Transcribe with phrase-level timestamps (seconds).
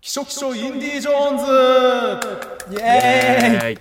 [0.00, 1.38] 気象気象インディ・ジョーン
[2.70, 2.74] ズ。
[2.74, 3.74] イエーイ。
[3.74, 3.78] イ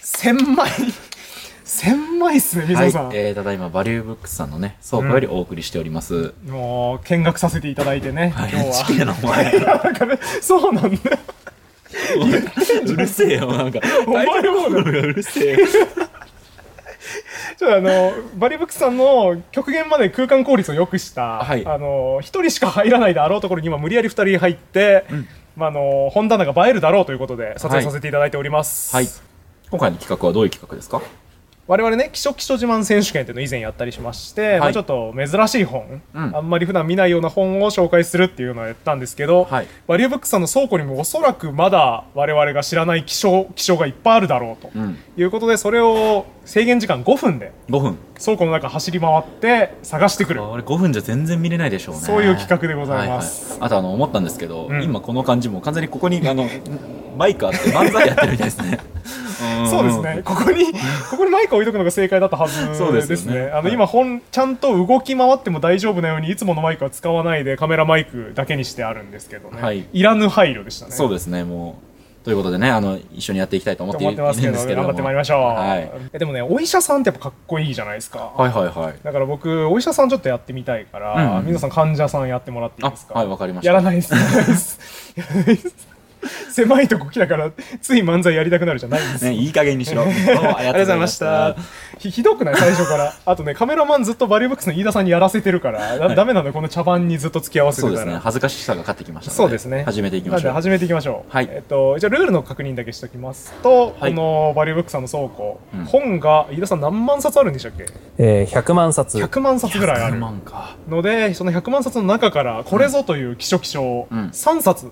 [0.00, 0.70] 千枚
[1.64, 2.92] 千枚っすね、みはい。
[2.92, 8.50] ぞさん、、えー、ただいまバリューブックスさんのね倉庫よりお送りしております、もう見学させていただいてね、はい。
[8.52, 9.44] 今日チキンのお前。
[9.60, 11.18] はなんかねそうなんだよ。
[12.84, 13.80] うるせえよなんか。
[14.06, 14.32] お前も
[14.68, 14.76] だ。
[14.76, 15.58] うるせえよ。
[17.58, 21.64] ちょっとあのバリブックスさんの極限まで空間効率を良くした、はい。
[21.64, 29.08] あの一人しか入らないであろうところに今無理やり二人入って、んまあ、あの本棚が映えるだろうということで撮影させていただいております、はい。
[29.70, 31.00] 今回の企画はどういう企画ですか？
[31.68, 36.36] 我々ね「気象気象自慢選手権」っていうのを以前やったりしまして、まあ、ちょっと珍しい本、うん。
[36.36, 39.68] あんまり普段見ないような本を紹介するっていうのをやったんですけど、はい。
[39.86, 44.98] バリューブックスさんの倉庫にもおそらくまだ我々が知らない気象気象がいっぱいあるだろうとうん。
[45.16, 50.44] いうことでそれを制限時間5分で5分倉庫の中走り回って探してくる。
[50.44, 52.02] あれ5分じゃ全然見れないでしょうね。
[52.02, 53.54] そういう企画でございます。
[53.54, 54.82] ははあとあの思ったんですけど、うん。
[54.84, 56.48] 今この感じも完全にここにあの
[57.16, 58.78] マイクあって漫才やってるみたいですね。
[59.64, 60.22] ん そうですね。
[60.24, 60.66] ここに
[61.10, 62.74] ここにマイクを置いとくのが正解だったはずで
[63.16, 63.40] すよね。
[63.40, 63.72] ねあのはい。
[63.72, 70.92] 今本ちゃんと動き回っても大丈夫なようにいつものマイクは使わないでカメラマイクだけにしてあるんですけどね、はいらぬ配慮でしたね。
[70.92, 71.42] そうですね。
[71.42, 71.91] もう
[72.24, 74.88] ということでねあの一緒にやっていきたいと思っていると思ってますけどいるんですけれども。
[74.88, 78.94] 頑張ってまいりましょう、はい、えでもねお医者さんってやっぱかっこいいじゃないですか、はいはいはい。
[79.02, 83.14] だから僕お医者さんちょっとやってみたいから、うんうん皆さん患者さんやってもらっていいあですか？
[83.14, 83.70] はいわかりました。
[83.70, 84.14] やらないです。
[84.14, 85.91] やらないです
[86.50, 89.30] 狭いとこ来たからつい漫才やりたくなるじゃないんですよ。
[89.32, 90.04] ねいい加減にしろ。
[90.04, 91.56] どうもありありがとうございました。
[91.98, 92.56] ひひどくない？
[92.56, 93.12] 最初から。
[93.24, 98.16] あとね、カメラマンずっとバリューブックスの飯田さんにやらせてるから、 だはいダメなのよこの茶番にずっと付き合わせてそうですたら。
[98.16, 99.82] ね恥ずかしさが勝ってきましたのでそうですね。
[99.84, 100.44] 始めていきましょう。
[100.46, 101.34] なんで始めていきましょう。
[101.34, 101.48] はい。
[101.50, 104.14] えっと、じゃあルールの確認だけしておきますと、はい。
[104.14, 105.84] このバリューブックスさんの倉庫、うん。
[105.86, 107.86] 本が飯田さん何万冊あるんでしたっけ？
[108.18, 109.18] えー、100万冊。
[109.18, 110.76] 100万冊ぐらいあ100る万か。
[110.88, 114.28] ので、その100万冊の中から、これぞという希少希少うん。
[114.32, 114.90] 3冊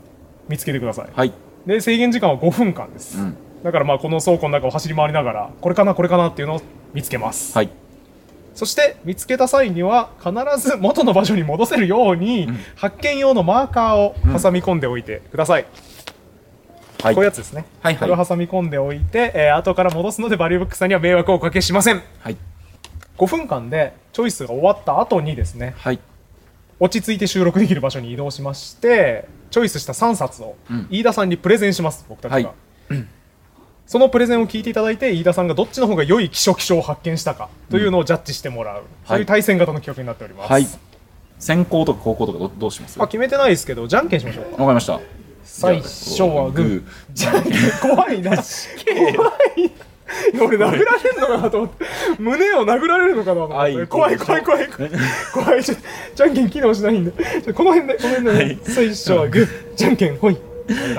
[0.51, 1.09] 見つけてください。
[1.15, 1.33] はい。
[1.65, 3.19] で、制限時間は5分間です。
[3.19, 3.37] うん。
[3.63, 6.61] だからまあこの倉庫の中を走り回りながら、これかな、これかなっていうのを
[6.93, 7.57] 見つけます。
[7.57, 7.71] はい。
[8.55, 12.59] そして見つけた際には必ず元の場所に戻せるように、ん。
[12.75, 15.67] 発見用のマーカーを挟み込んでおいてください、
[17.03, 17.15] はい。
[17.15, 18.09] こういうやつですね、はいはい。
[18.09, 22.03] これを挟み込んでおいて、えー後から戻すのでバリューブックさんには迷惑をおかけしません。
[22.21, 22.37] はい。
[23.21, 26.01] 5分間でチョイスが終わった後にですねはい
[26.79, 30.87] 落ち着いて収録できる場所に移動しましてチョイスした3冊をうん。
[30.91, 32.41] 飯田さんにプレゼンします僕たちが、は
[32.97, 33.05] い。
[33.87, 40.67] そのプレゼンを聞いていただいて飯田さんがどっちの方が良い気象気象を発見したかというのをジャッジしてもらう、そういう対戦型の企画になっております、はい。
[41.41, 43.03] 先行とか後攻とかどどうします？
[43.03, 44.51] あ決めてないですけどじゃんけんしましょうか。
[44.51, 45.01] わかりました。
[45.43, 46.85] 最初はグー。
[46.85, 48.43] ーじゃんけん怖いな怖
[49.57, 49.73] い
[50.35, 50.87] 俺殴られる
[51.21, 51.85] のかなと思って。
[52.19, 53.87] 胸を殴られるのかなと思って。
[53.87, 54.69] 怖い怖い怖い。
[54.69, 54.93] 怖い。
[55.33, 55.63] 怖い。
[55.63, 57.13] じゃんけん機能しないんで。
[57.45, 58.59] ちょこの辺でこの辺で、はい。
[58.63, 59.49] 最初はグー。
[59.77, 60.37] じゃんけんほい。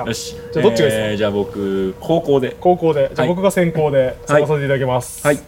[0.06, 0.36] よし。
[0.52, 1.06] じゃあどっちがいいですか？
[1.06, 2.56] えーじゃあ僕高校で。
[2.60, 3.10] 高校で。
[3.14, 3.28] じゃあはい。
[3.28, 5.26] 僕が先行で探させていただきます。
[5.26, 5.38] はい。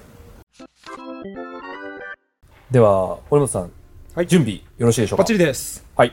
[2.70, 3.70] では、堀本さん、
[4.14, 4.26] はい。
[4.26, 5.22] 準備よろしいでしょうか？
[5.22, 5.84] バッチリです。
[5.96, 6.12] はい。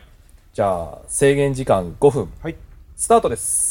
[0.54, 2.56] じゃあ、制限時間5分、はい。
[2.96, 3.71] スタートです。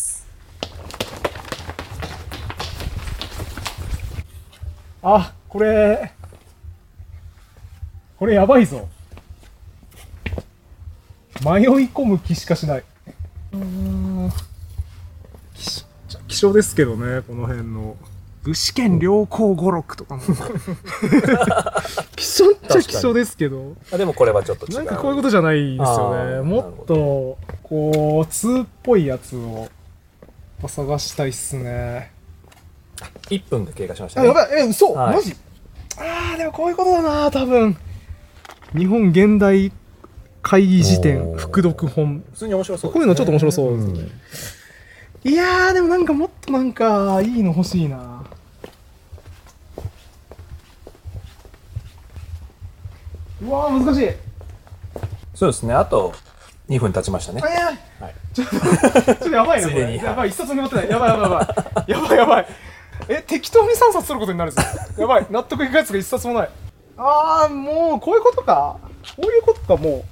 [5.02, 6.12] あこれ。
[8.18, 8.88] これやばいぞ。
[11.42, 12.84] 迷い込む気しかしない。
[13.52, 14.30] うーん
[15.54, 15.86] 希少
[16.28, 17.96] 希少ですけどねこの辺の。
[18.42, 20.22] 具志堅良好語録とかも。
[22.16, 23.74] 希少っちゃ希少ですけど。
[23.92, 24.76] あでもこれはちょっと違う。
[24.76, 26.40] なんかこういうことじゃないですよね。
[26.42, 29.68] もっとこう通っぽいやつを
[30.66, 32.12] 探したいっすね
[33.28, 34.28] 1分が経過しましたあ、ね。
[34.28, 35.34] やばい、え、嘘、はいマジ
[35.98, 37.76] あー、でもこういうことだな、多分。
[38.76, 39.72] 日本現代
[40.42, 42.22] 会議辞典副読本。
[42.32, 48.24] 普通に面白そうですね、こういうのちょっと面白そうですねんいやー、でもなんかもっとなんか、いいの欲しいな。
[53.42, 54.10] うわー、難しい。
[55.34, 55.74] そうですね。
[55.74, 56.12] あと
[56.68, 57.48] 2分経ちましたねあ。
[57.48, 59.96] いやはいちょっと、ちょっとやばいな、これ。
[60.02, 60.88] やばい、一冊も持ってない。
[60.90, 61.90] やばい、やばい、やばい。
[61.90, 62.46] やばい、やばい。
[63.10, 65.02] え、適当に3冊取ることになるんですよ。
[65.02, 66.50] やばい、納得いくやつが一冊もない。
[66.96, 68.78] あー、もう、こういうことか。
[69.16, 70.04] こういうことか、も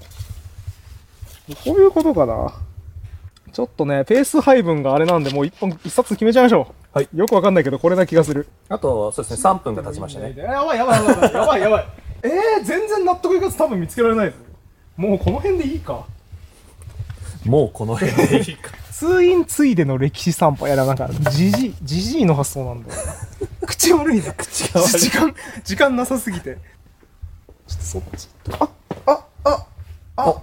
[1.48, 1.54] う。
[1.64, 2.52] こういうことかな。
[3.52, 6.98] ちょっとね、ペース配分があれなんで、もう一本、一冊決めちゃいましょう。
[6.98, 8.48] はいよくわかんないけど、これな気がする。
[8.68, 9.50] あと、そうですね。
[9.50, 10.34] 3分が経ちましたね。
[10.36, 11.86] やばい、やばい、やばい、やばい、やばい。
[12.24, 14.32] えー、全然納得いくやつ多分見つけられない。
[14.96, 16.04] もうこの辺でいいか。
[17.48, 18.70] もうこの辺でいいか。
[18.92, 23.00] 通院ついでの歴史散歩やらなんかじじいじじいの発想なんだよ。
[23.64, 24.98] 口悪いな口が悪い。
[24.98, 25.34] 時間
[25.64, 26.58] 時間なさすぎて。
[27.66, 28.28] ちょっとそっち
[28.58, 28.68] あ
[29.06, 29.66] ああ
[30.16, 30.34] あ。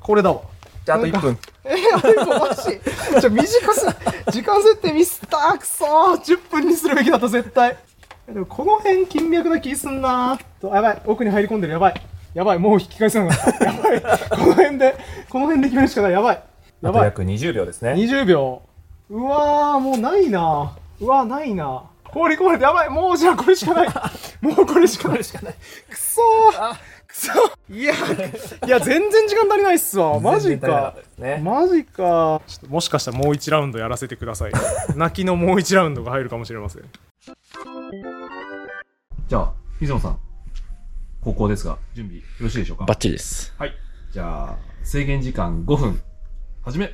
[0.00, 0.42] これだわ。
[0.84, 1.38] じゃああと1分。
[1.64, 2.62] えあれもマジ
[3.20, 3.86] じゃ短す
[4.30, 6.20] 時間設定ミスったくそー。
[6.20, 7.76] 10分にするべきだった絶対。
[8.26, 10.44] でもこの辺金脈な気すんなー。
[10.60, 11.72] とやばい奥に入り込んでる。
[11.72, 12.02] やばい。
[12.34, 13.64] やばいもう引き返せなかった。
[13.64, 14.02] やばい。
[14.02, 14.96] この辺で
[15.30, 16.12] この辺で決めるしかない。
[16.12, 16.42] やばい
[16.82, 17.92] あと約20秒ですね。
[17.92, 18.62] 20秒。
[19.10, 20.76] うわーもうないな。
[21.00, 21.84] うわーないな。
[22.04, 22.90] 放り込まれてやばい。
[22.90, 23.88] もうじゃあこれしかない。
[24.40, 25.18] もうこれしかない。
[25.18, 26.74] くそー。
[27.06, 27.30] くそ
[27.70, 27.94] いや
[28.66, 30.18] いや全然時間足りないっすわ。
[30.18, 30.94] マジか。
[31.18, 31.40] ね。
[31.42, 32.40] マジか。
[32.46, 34.52] ちょっともしかしたらもう1ラウンドやらせてください。
[34.96, 36.82] 泣きのもう1ラウンドが入るかもしれません。
[39.28, 40.18] じゃあ、水野さん。
[41.22, 42.84] 高校ですが、準備よろしいでしょうか？
[42.86, 43.54] バッチリです。
[43.56, 43.72] はい。
[44.12, 46.02] じゃあ、制限時間5分。
[46.64, 46.92] 始め。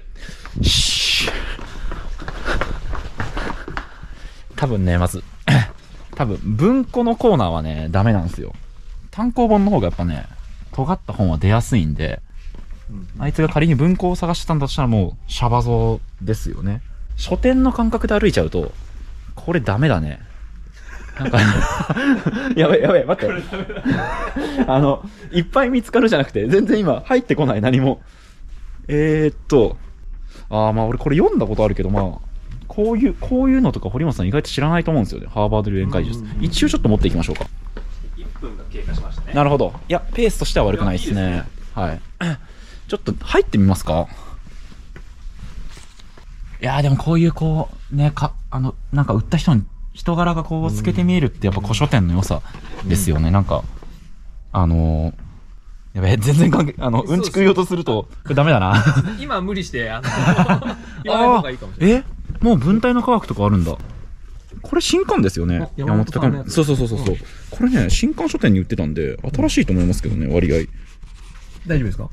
[4.57, 5.23] 多分ね、まず、
[6.17, 8.55] 多分文庫のコーナーはね、ダメなんですよ。
[9.11, 10.25] 単行本の方がやっぱね、
[10.73, 12.23] 尖った本は出やすいんで、
[13.19, 16.81] あいつが仮に文庫を探してたんだとしたらもう、シャバ像ですよね。
[17.17, 18.73] 書店の感覚で歩いちゃうと、
[19.35, 20.21] これダメだね。
[21.19, 21.39] なんか、
[22.57, 23.43] やべやべ待って。
[24.67, 28.01] あの、いっぱい見つかるじゃなくて、全然今入ってこない、何も。
[28.89, 29.77] えー、っと、
[30.51, 32.29] ああ、まあ俺これ読んだことあるけど、まあ、
[32.67, 35.27] こういう、こういうのとか堀本さん意外と知らないと思うんですよね。
[35.29, 36.25] ハーバード留年会議術。
[36.41, 37.47] 一応ちょっと持っていきましょうか。
[38.17, 39.33] 1分が経過しましたね。
[39.35, 39.73] なるほど。
[39.89, 41.45] いや、ペースとしては悪くないですね。
[41.75, 42.01] はい。
[42.89, 44.09] ちょっと入ってみますか
[46.61, 52.41] いやーでもこういうこう、ね、か、あの、なんか売った人に人柄がこう透けて見えるってやっぱ古書店の良さ
[52.87, 53.31] ですよね。
[53.31, 53.65] なんか、
[54.53, 55.15] あのー、
[55.95, 58.85] やべえ、全然関係、あの、うんち食いようとすると、これダメだな。
[59.19, 60.07] 今無理して、あの、
[61.03, 61.97] 言わない方がいいかもしれない。
[61.99, 62.05] え
[62.41, 63.77] もう文体の科学とかあるんだ。
[64.63, 65.69] これ新刊ですよねあ。
[65.77, 67.17] 山本さんのやつそうそうそうそうそう。
[67.51, 70.67] これね、新刊書店に売ってたんで、新しいと思いますけどね、割合。
[71.67, 72.11] 大丈夫ですか？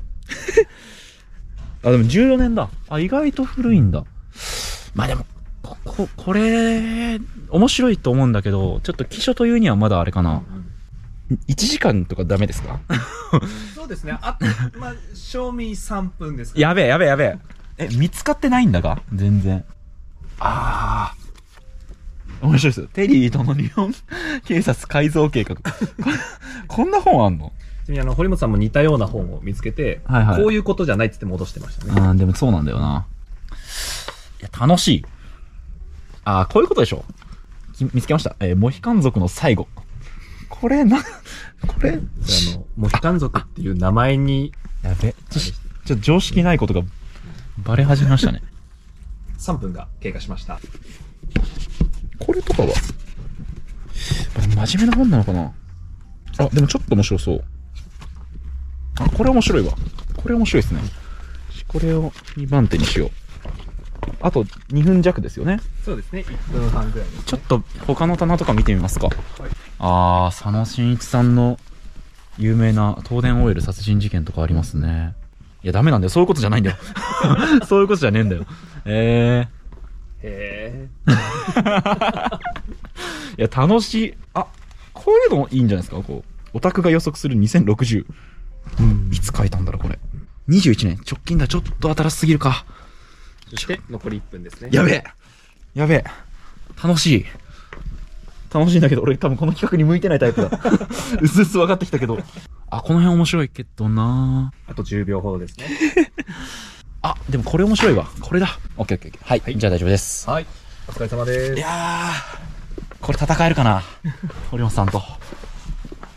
[1.84, 2.68] あ、でも14年だ。
[2.88, 4.04] あ、意外と古いんだ。
[4.94, 5.26] まあでも、
[5.62, 7.20] こ、こ、これ、
[7.50, 10.42] 面白いと思うんだけど、ちょっと記書というにはまだあれかな。
[11.48, 12.78] 1時間とかダメですか？
[13.74, 14.16] そうですね。
[14.22, 14.38] あ、
[14.78, 17.38] まあ、賞味3分ですかやべえ、やべえ、やべえ。
[17.78, 19.02] え、見つかってないんだが？
[19.14, 19.64] 全然。
[20.38, 21.16] ああ。
[22.46, 22.86] 面白いですよ。
[22.92, 23.92] テリーとの日本
[24.44, 25.56] 警察改造計画。
[25.56, 25.62] こ
[26.68, 27.52] こんな本あんの？
[27.86, 31.92] ちなみにあの、堀本さんも似たような本を見つけて、はいはいこういうことじゃないって言って戻してましたね。
[32.00, 33.06] ああ、でもそうなんだよな。
[34.40, 35.04] いや、楽しい。
[36.24, 37.04] ああ、こういうことでしょ。
[37.76, 38.36] き見つけました。
[38.40, 39.66] えーモヒカン族の最後。
[40.48, 41.02] これ、な、
[41.66, 42.00] これ、あの、
[42.76, 44.52] モヒカン族っていう名前に、
[44.82, 45.14] やべ。
[45.30, 46.82] ちょ、ちょっと常識ないことが
[47.58, 48.42] バレ始めましたね。
[49.38, 50.60] 3分が経過しました。
[52.18, 52.68] これとかは？
[54.66, 55.52] 真面目な本なのかな？
[56.38, 57.44] あ、でもちょっと面白そう。
[58.98, 59.74] あ、これ面白いわ。
[60.16, 60.80] これ面白いですね。
[61.68, 63.10] これを2番手にしよう。
[64.20, 65.60] あと2分弱ですよね。
[65.84, 66.24] そうですね。
[66.26, 67.24] 1分半ぐらいです。
[67.24, 69.08] ちょっと他の棚とか見てみますか。
[69.78, 71.58] あー、佐野真一さんの
[72.38, 75.14] 有名な東電オイル殺人事件とかありますね。
[75.62, 76.10] いや、ダメなんだよ。
[76.10, 76.76] そういうことじゃないんだよ。
[77.66, 78.46] そういうことじゃねえんだよ。
[78.84, 79.48] え
[80.22, 81.10] へー。
[83.38, 84.14] いや、楽しい。
[84.34, 84.46] あ、
[84.92, 86.30] こういうのもいいんじゃないですかこう。
[86.52, 88.06] オタクが予測する2060。
[89.12, 89.98] いつ書いたんだろう、これ。
[90.48, 91.00] 21年。
[91.06, 91.48] 直近だ。
[91.48, 92.64] ちょっと新しすぎるか。
[93.48, 93.50] ー。
[93.50, 94.70] そして、残り1分ですね。
[94.72, 95.04] やべえ
[95.74, 96.04] やべえ
[96.82, 97.26] 楽しい
[98.52, 100.50] 楽しいんだけど、俺多分この企画に向いてないタイプだ。
[101.20, 102.18] うすうす分かってきたけど。
[102.70, 105.66] あ、この辺面白いけどなあと10秒ほどですね。
[107.02, 108.08] あ、でもこれ面白いわ。
[108.20, 108.58] これだ。
[108.76, 109.44] オッケーオッケーオッケー。
[109.46, 109.58] はい。
[109.58, 110.28] じゃあ大丈夫です。
[110.28, 110.46] はい。
[110.88, 111.54] お疲れ様です。
[111.54, 113.82] いやー、これ戦えるかな
[114.50, 115.02] 堀本さんと。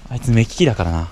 [0.09, 1.07] あいつ目利きだからな。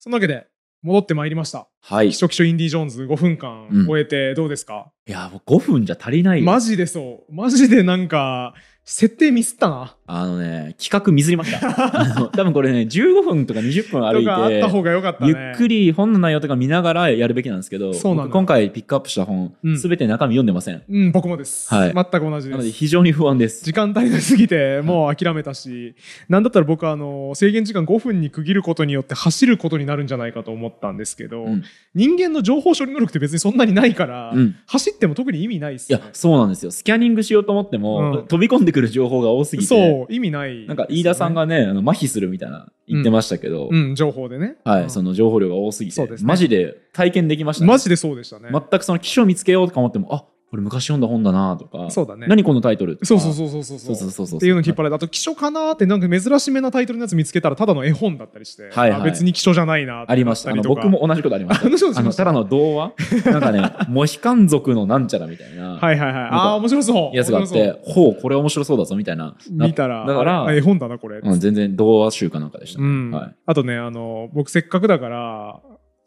[0.00, 0.48] そんなわけで
[0.82, 1.68] 戻ってまいりました。
[1.80, 2.08] はい。
[2.08, 3.86] い秘書秘書インディ・ジョーンズ5分間うん。
[3.86, 6.44] 終えてどうですか、や、もう5分じゃ足りないよ。
[6.44, 7.34] マジでそう。
[7.34, 12.28] マジでなんか設定ミスったなあのね、企画ミスりました。
[12.32, 15.28] 多分これね、15分とか20分歩いとかあった方て、がよかったね。
[15.28, 19.78] ゆっくり本の内容とか見ながらやるべきなんですけど、そうなの僕今回ピックアップした本う、ん。
[19.78, 20.82] すべて中身読んでません。
[20.86, 21.94] うん僕もです、はい。
[21.94, 22.50] 全く同じなです。
[22.50, 23.64] ので非常に不安です。
[23.64, 25.94] 時間足りなすぎてもう諦めたし、
[26.28, 31.64] なんだったら僕はあの制限時間5分に区切ることによって走ることになるんじゃないかと思ったんですけど、うん。
[31.94, 34.56] 人間の情報処理能力って別にそんなにないから、うん。
[34.66, 36.70] 走っても特に意味ないっすいやそうなんですよ。
[36.70, 38.26] スキャニングしようと思っても、うん。
[38.26, 43.94] 飛び込んでくる情報が多すぎて、そう意味ない、なんか飯田さんがね、あの麻痺するみたいな言ってましたけど、うん。
[43.94, 44.56] 情報でね。
[44.64, 44.90] はい、うん。
[44.90, 46.28] その情報量が多すぎて、そうですね。
[46.28, 47.68] マジで体験できましたね。
[47.68, 52.26] マジでそうでしたね、全くその機種を見つけようとか思っても、あ、これ昔読んだ本だなとか、そうだね。
[52.28, 53.96] 何このタイトルそうそうそうそうそうそう。
[53.96, 59.00] そうそうそうっていうのを引っ張られてあと「希書かな?」ってなんか珍しめなタイトルのやつ見つけたらただの絵本だったりして、はいはい。
[59.00, 60.50] あ別に希書じゃないなありました。
[60.50, 61.60] あの僕も同じことありまし
[61.94, 61.98] た。
[61.98, 62.92] あのただの童話？
[63.24, 65.78] なんかね、モヒカン族のなんちゃらみたいな。
[65.80, 66.22] はいはいはい。
[66.24, 67.16] ああ面白そう。
[67.16, 69.34] やつがあって、ほう、これ面白そうだぞみたいな。
[69.50, 72.86] 見たらだからあ絵本だなこれ、うん、全然童話集かなんかでしたね。
[72.86, 73.10] うん。
[73.10, 73.34] はい。
[73.46, 75.60] あとねあの僕せっかくだから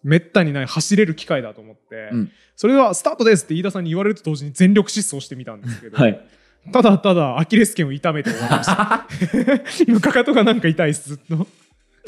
[0.06, 6.26] めったにない走れる機会だと思って、うんそれではスタートですって飯田さんに言われると同時に全力疾走してみたんですけど、はい。
[6.72, 9.08] ただただアキレス腱を痛めて終わりました
[9.86, 11.48] 今かかとがなんか痛いですずっと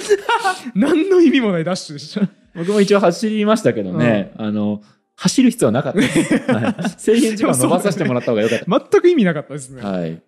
[0.73, 4.81] 何の意味もないダッシュでした僕も一応走りましたけどね、あの、
[5.15, 6.33] 走る必要はなかったです。
[6.51, 8.59] はい、制限時間伸ばさせてもらった方がよかっ
[8.91, 9.91] 全く意味なかったですね、た。
[9.91, 10.21] はい。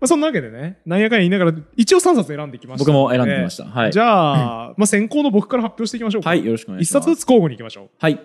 [0.00, 3.64] まあ、そんなわけでねなんやかんや言いながら一応3冊選んできました僕も選んできました。
[3.66, 3.92] はい。
[3.92, 7.04] じゃあ、まあ、先行の僕から発表していきましょうかはい、よろしくお願い一します。
[7.04, 8.18] 冊ずつ交互にいきましょうはい。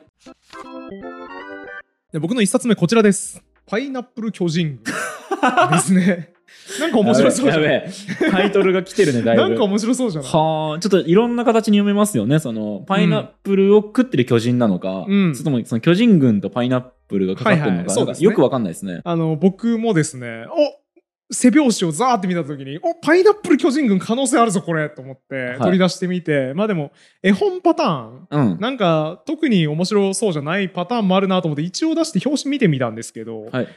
[2.14, 6.32] で僕の一冊目こちらですパイナップル巨人軍ですね
[6.80, 7.90] なんか面白そうじゃないやべえ。
[7.90, 9.42] やべえタイトルが来てるね、だいぶ。
[9.44, 10.32] なんか面白そうじゃない？
[10.32, 12.40] はあ、ちょっといろんな形に読めますよね。
[12.40, 19.02] その、パイナップルを食ってる巨人なのか、うんそれともその巨人軍とパイナップルがかかってるのか、はいはいかよくわかんないですね。
[19.04, 20.85] あの僕もですねお
[21.32, 26.92] 背表紙をザーって見た時におパイナップル巨人軍可能性あるぞこれと思ってい取り出してみて、まあでも
[27.24, 28.60] 絵本パターンうん。
[28.60, 33.68] なんか特に面白そうじゃないパターンもあるなと思って一応出して表紙見てみたんですけど、はい。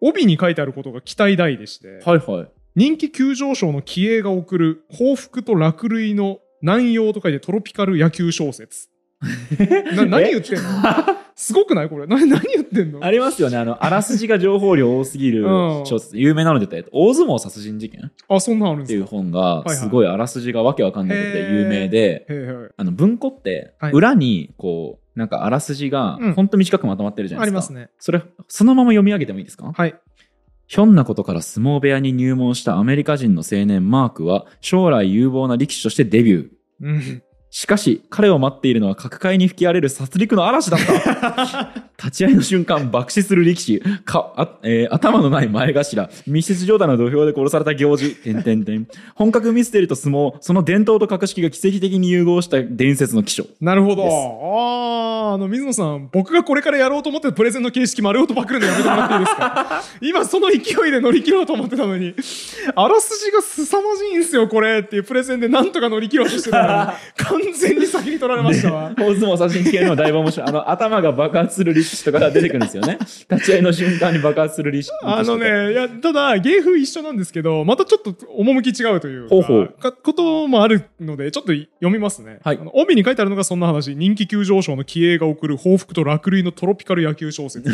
[0.00, 2.48] 帯に書いてあることが期待大でして、はいはい。
[2.76, 8.90] 人気急上昇の気鋭が送る報復と落類の南洋と書いてトロピカル野球小説。
[9.96, 10.62] な何言ってんの？
[11.34, 11.88] すごくない？
[11.88, 12.06] これ。
[12.06, 13.04] な何言ってんの？
[13.04, 13.56] ありますよね。
[13.56, 15.46] あの、 あらすじが情報量多すぎるう
[15.82, 16.18] ん小説。
[16.18, 27.56] 有名なので言ったら、大相撲殺人事件あ、そんなんあるんっていう本が、すごいあらすじがわけわかんなくて有名で、へーへーあの、文庫ってはい、裏に、こう、なんかあらすじがうん、ほんと短くまとまってるじゃないですか。
[27.58, 27.90] ありますね。
[27.98, 29.72] それ、そのまま読み上げてもいいですか？
[29.72, 29.94] はい。
[30.68, 36.48] ひょんなことから相撲部屋に入門したアメリカ人の青年マークは将来有望な力士としてデビュー。
[36.82, 37.22] うん。
[37.50, 41.72] しかし、彼を待っているのは各界に吹き荒れる殺戮の嵐だった。
[41.98, 48.86] 立ち会いの瞬間、爆死する力士、かあえー頭のない前頭、密室状態の土俵で殺された行事、てんてんてん。
[49.14, 53.44] 本格ミステリと相撲、その伝統と格式が奇跡的に融合した伝説の気象。
[53.60, 54.04] なるほど。
[54.04, 59.82] ああ、あの、水野さん、僕がこれからやろうと思ってるプレゼンの形式丸ごとパクるのやめてもらっていいですか？
[60.02, 60.56] 今その勢
[60.88, 62.14] いで乗り切ろうと思ってたのに、
[62.76, 64.80] あらすじが凄まじいんすよ、これ。
[64.80, 66.98] っていうプレゼンでなんとか乗り切ろうとしてたのに、
[67.42, 68.94] 完全に先に取られましたわ。
[68.96, 70.48] 大相撲殺人系のだいぶ面白い。
[70.48, 72.98] あの、頭が爆発する力士とかが出てくるんですよね。
[73.30, 74.90] 立ち会いの瞬間に爆発する力士。
[75.02, 82.38] あのね、いや、ただ、芸風一緒なんですけど、またちょっと趣違うというか、ほうほうかこともあるので、ちょっと読みますね。
[82.42, 87.72] はいあの帯に書いてあるのがそんな話、人気急上昇の気鋭が送る報復と落類のトロピカル野球小説 っ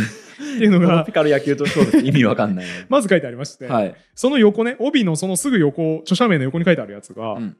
[0.58, 2.64] ていうのがトロピ、カル野球と小説意味わかんない。
[2.88, 3.94] まず書いてありまして、はい。
[4.14, 7.56] その横ね、帯のそのすぐ横、著者名の横に書いてあるやつが、うん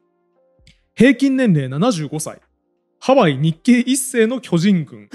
[0.96, 2.40] 平均年齢75歳、
[3.00, 5.08] ハワイ日系一世の巨人軍。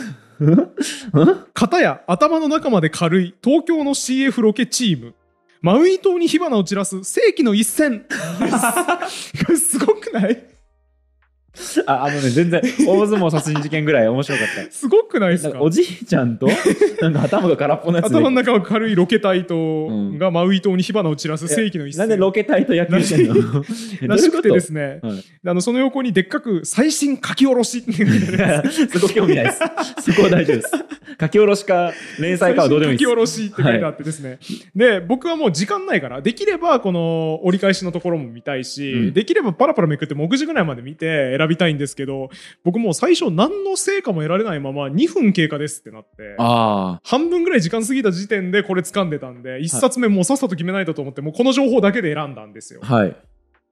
[1.53, 5.15] 片や頭の中まで軽い東京の CF ロケチーム。
[5.62, 8.05] マウイ島に火花を散らす世紀の一戦。
[9.57, 10.49] すごくない？
[11.86, 14.72] あ、あのね、全然、大相撲殺人事件ぐらい面白かった。
[14.72, 15.62] すごくないですか？
[15.62, 16.48] おじいちゃんと、
[17.01, 22.00] なんか頭が空っぽのやつで頭の中は軽いロケ隊と、んがマウイ島に火花を散らす世紀の一戦。
[22.00, 23.63] なんでロケ隊と野球してんの？
[24.01, 24.79] えらしくてですね。
[25.03, 27.96] ね、はいあのその横にでっかく最新書き下ろしってい
[29.13, 29.60] 興味ないです。
[30.12, 30.72] そこは大丈夫です。
[31.20, 33.10] 書き下ろしか、連載かはどうでもいいです。
[33.10, 34.38] 書き下ろしって書いてあってですね。
[34.75, 42.29] で、僕はもう時間ないから、できればこの折り返しのところも見たいし、うんできればパラパラめくって目次ぐらいまで見て選びたいんですけど、
[42.63, 52.93] 僕もう最初何の成果も得られないまま2分経過ですってなって、あ半分ぐらい時間過ぎた時点でこれ掴んでたんで、1冊目もうさっさと決めないとと思って、もうこの情報だけで選んだんですよあ。。
[52.93, 53.15] はい。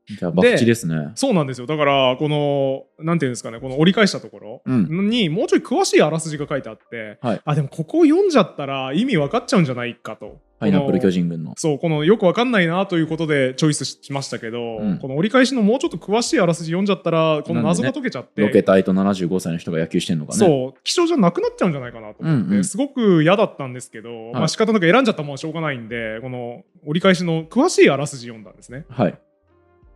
[0.07, 1.11] じゃあ、バッチですね。
[1.15, 1.67] そうなんですよ。
[1.67, 10.39] だから、この、なんていうんですかね、この折り返したところうんに、もうちょい詳しいあらすじが書いてあって、はいあ、でもここを読んじゃったら意味分かっちゃうんじゃないかと。
[10.59, 11.17] パイナップル巨人。
[11.17, 11.53] 人軍の。
[11.57, 20.39] そう、このよく分かんないなということでチョイスしましたけど、うんこの折り返しのもうちょっと詳しいあらすじ読んじゃったら、この謎が解けちゃって、ロケ隊と75歳の人が野球してんのかね。
[20.39, 28.85] そう、気象じゃなくなっちゃうんじゃないかなと思って、うんうんすごく嫌だったんですけど、まあ仕方なく選んじゃったもんはしょうがないんで、この折り返しの詳しいあらすじ読んだんですね。
[28.89, 29.11] はい。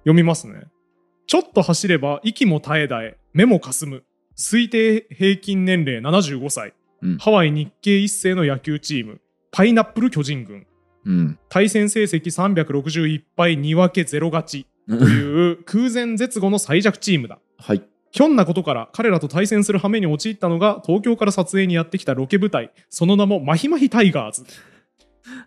[0.04, 0.64] 読みますね。
[1.28, 4.04] ちょっと走れば息も絶え絶え、目もかすむ。
[4.38, 6.74] 推定平均年齢75歳。
[7.02, 9.22] うんハワイ日系一世の野球チーム。
[9.52, 10.66] パイナップル巨人軍。
[11.06, 11.40] うん。
[11.50, 14.68] 対戦成績361敗2分け0勝ち。
[14.88, 17.40] という空前絶後の最弱チームだ。
[17.58, 17.84] はい。
[18.12, 22.72] ひょんなことから彼らと対戦する羽目に陥ったのが東京から撮影にやってきたロケ部隊。
[22.90, 24.44] その名もマヒマヒタイガーズ。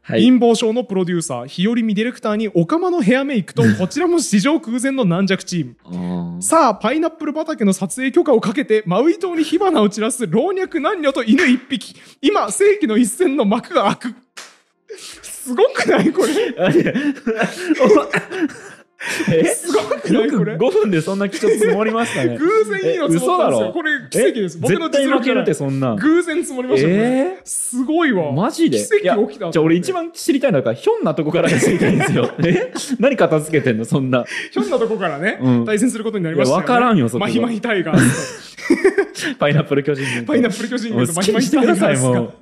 [0.02, 6.42] はい貧乏症のプロデューサー、日和見ディレクターにオカマのヘアメイクと、こちらも史上空前の軟弱チーム。
[6.42, 11.94] さあ、パイナップル畑の撮影許可をかけて、マウイ島に火花を散らす老若男女と犬一匹。
[12.20, 14.14] 今、世紀の一戦の幕が開く。
[15.22, 16.54] すごくないこれ？
[19.32, 20.30] えすごくない？
[20.30, 22.36] これ？5分でそんな基調積もりましたね。
[22.38, 23.72] 偶然いいの積もったんですよ。
[23.72, 24.58] これ奇跡です。
[24.58, 25.54] 僕の絶対負けるって。
[25.54, 25.94] そんな。
[25.96, 26.94] 偶然積もりましたね。
[26.94, 28.30] えすごいわ。
[28.30, 28.78] ー、マジで？
[28.78, 32.30] 奇跡起きたじゃあ俺一番知りたいのはひょんなとこからが知りたいんですよ。
[32.44, 34.24] え 何片付けてんのそんな。
[34.50, 36.62] ひょんなとこからね、うん対戦することになりましたよ、ね。
[36.62, 38.53] わからんよそこはマヒマヒタイガース
[39.38, 40.32] パイナップル巨人軍と。
[40.32, 42.34] パイナップル巨人軍とマヒマヒにしてくだタイガースが。。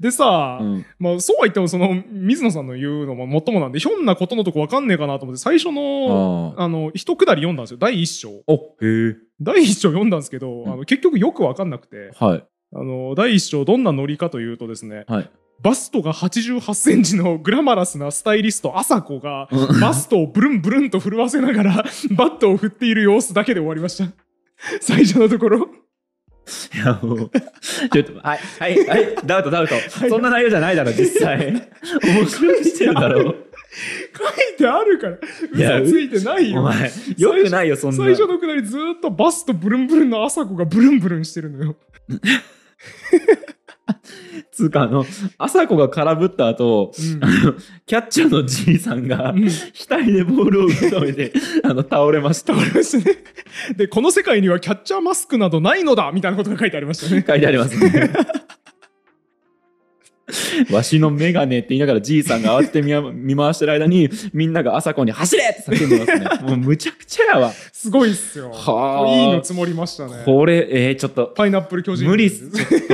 [0.00, 8.30] でさ、うんまあそうは言ってもその水野さんの言うのももっともなんでひょんなことのとこわかんねえかなと思って最初のああの一くだり読んだんですよ第一章。
[9.40, 12.44] 第一章読んだんですけど、うんあの結局よくわかんなくてはい。
[12.76, 15.30] あの第一章どんなノリかというとですねはい。
[15.62, 24.12] バストが88センチのグラマラスなスタイリスト朝子がうんバストをブルンブルンと震わせながらバットを振っている様子だけで終わりました
[24.80, 25.68] 最初のところ？
[26.74, 27.30] いやもう、
[27.90, 29.74] ちょっと、 はい、はい、はい、ダウト、ダウト。
[30.08, 31.38] そんな内容じゃないだろ、実際。
[32.04, 33.22] 面白くしてるだろ。
[33.22, 33.34] 書い
[34.58, 35.18] てあるから
[35.82, 37.96] 嘘ついてないよお前、よくないよ、そんな。
[37.96, 41.76] 最初のくだりずーっとバストブルンブルンの朝子がブルンブルンしてるのよ。
[44.50, 45.04] つうか、あの、
[45.38, 47.54] 朝子が空振った後、うんあの
[47.86, 49.48] キャッチャーのじいさんが、うん
[49.88, 52.54] 額でボールを受け止めて、 あの、倒れました。
[52.54, 53.16] 倒れましたね。
[53.76, 57.24] で、この世界にはキャッチャーマスクなどないのだみたいなことが書いてありましたね。
[57.26, 58.10] 書いてありますね。
[60.72, 66.26] わしのメガネって言いながらじいさんが慌てて見回してる間に、みんなが朝子に走れって叫んでますね。
[66.48, 67.52] もうむちゃくちゃやわ。
[67.72, 68.50] すごいっすよ。
[68.50, 70.22] はあいいの積もりましたね。
[70.24, 72.08] これ、えー、ちょっと、パイナップル巨人。
[72.08, 72.48] 無理っす。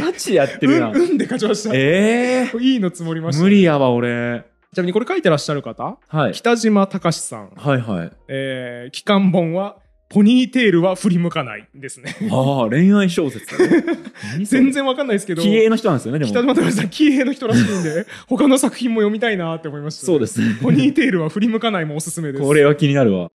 [0.00, 0.96] ガチやってるなうん、。
[0.96, 1.70] うんで勝ちました。
[1.74, 3.62] ええいいの積もりました、無理。
[3.62, 4.44] やわ、俺。
[4.74, 6.32] ちなみにこれ書いてらっしゃる方、はい。
[6.32, 7.50] 北島隆さん。
[7.56, 8.12] はいはい。
[8.28, 9.76] えー、期間本は、
[10.08, 12.16] ポニーテールは振り向かないですね。
[12.30, 13.46] ああ、恋愛小説。
[14.32, 15.42] 何それ全然わかんないですけど。
[15.42, 16.54] 気鋭の人なんですよね、で北も。
[16.54, 20.56] 島隆さん、気鋭の人らしいんで、 他の作品も読みたいなって思いました、そうですね。
[20.62, 22.44] ポニーテールは振り向かないもおすすめです。
[22.44, 23.30] これは気になるわ。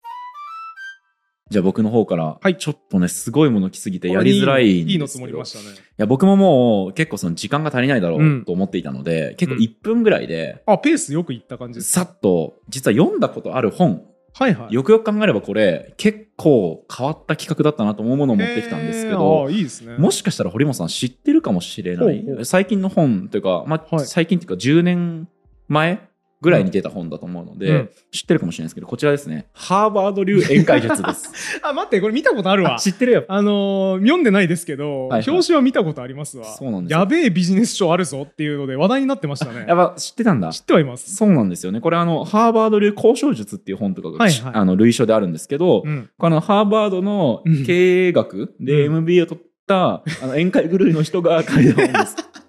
[1.49, 5.75] じゃあ僕の方から、はいちょっとね、すごいもの来すぎてやりづらいんですけどいいの積もりましたね。
[5.75, 11.91] いや、僕ももう結構その時間が足りないだろうんうと思っていたので、結構うん1分ぐらいで、あ、ペースよくいった感じです。
[11.91, 14.03] さっと、実は読んだことある本、
[14.39, 14.73] はいはい。
[14.73, 19.97] よくよく考えればこれ、結構変わった企画だったなと思うものを持ってきたんですけどあ、いいですね。
[19.97, 25.27] もしかしたら堀本さん知ってるかもしれない最近の本というか、まあはい最近っていうか10年
[25.67, 26.07] 前
[26.41, 27.89] ぐらいに出た本だと思うので、うん。
[28.11, 29.47] 知ってるかもしれないですけどこちらですね。
[29.53, 31.59] ハーバード流宴会術です。
[31.63, 32.75] あ、待って、これ見たことあるわ。
[32.75, 32.79] あ。
[32.79, 33.25] 知ってるよ。
[33.27, 35.29] あのー読んでないですけど、はいはい。
[35.29, 36.45] 表紙は見たことありますわ。
[36.45, 36.99] そうなんですよ。
[36.99, 39.65] やべえビジネス書あるぞっていうので話題になってましたね。
[39.67, 39.73] や。
[39.73, 40.51] っぱ知ってたんだ。
[40.51, 41.15] 知ってはいます。
[41.15, 41.81] そうなんですよね。
[41.81, 44.53] これあのハーバード流交渉術っていう本とかが、はいはい。
[44.53, 46.09] あの類書であるんですけど、うん。
[46.17, 47.65] このハーバードのうん。
[47.65, 52.15] 経営学でう MBA を取った、あの宴会狂いの人が書いた本です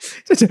[0.30, 0.48] 関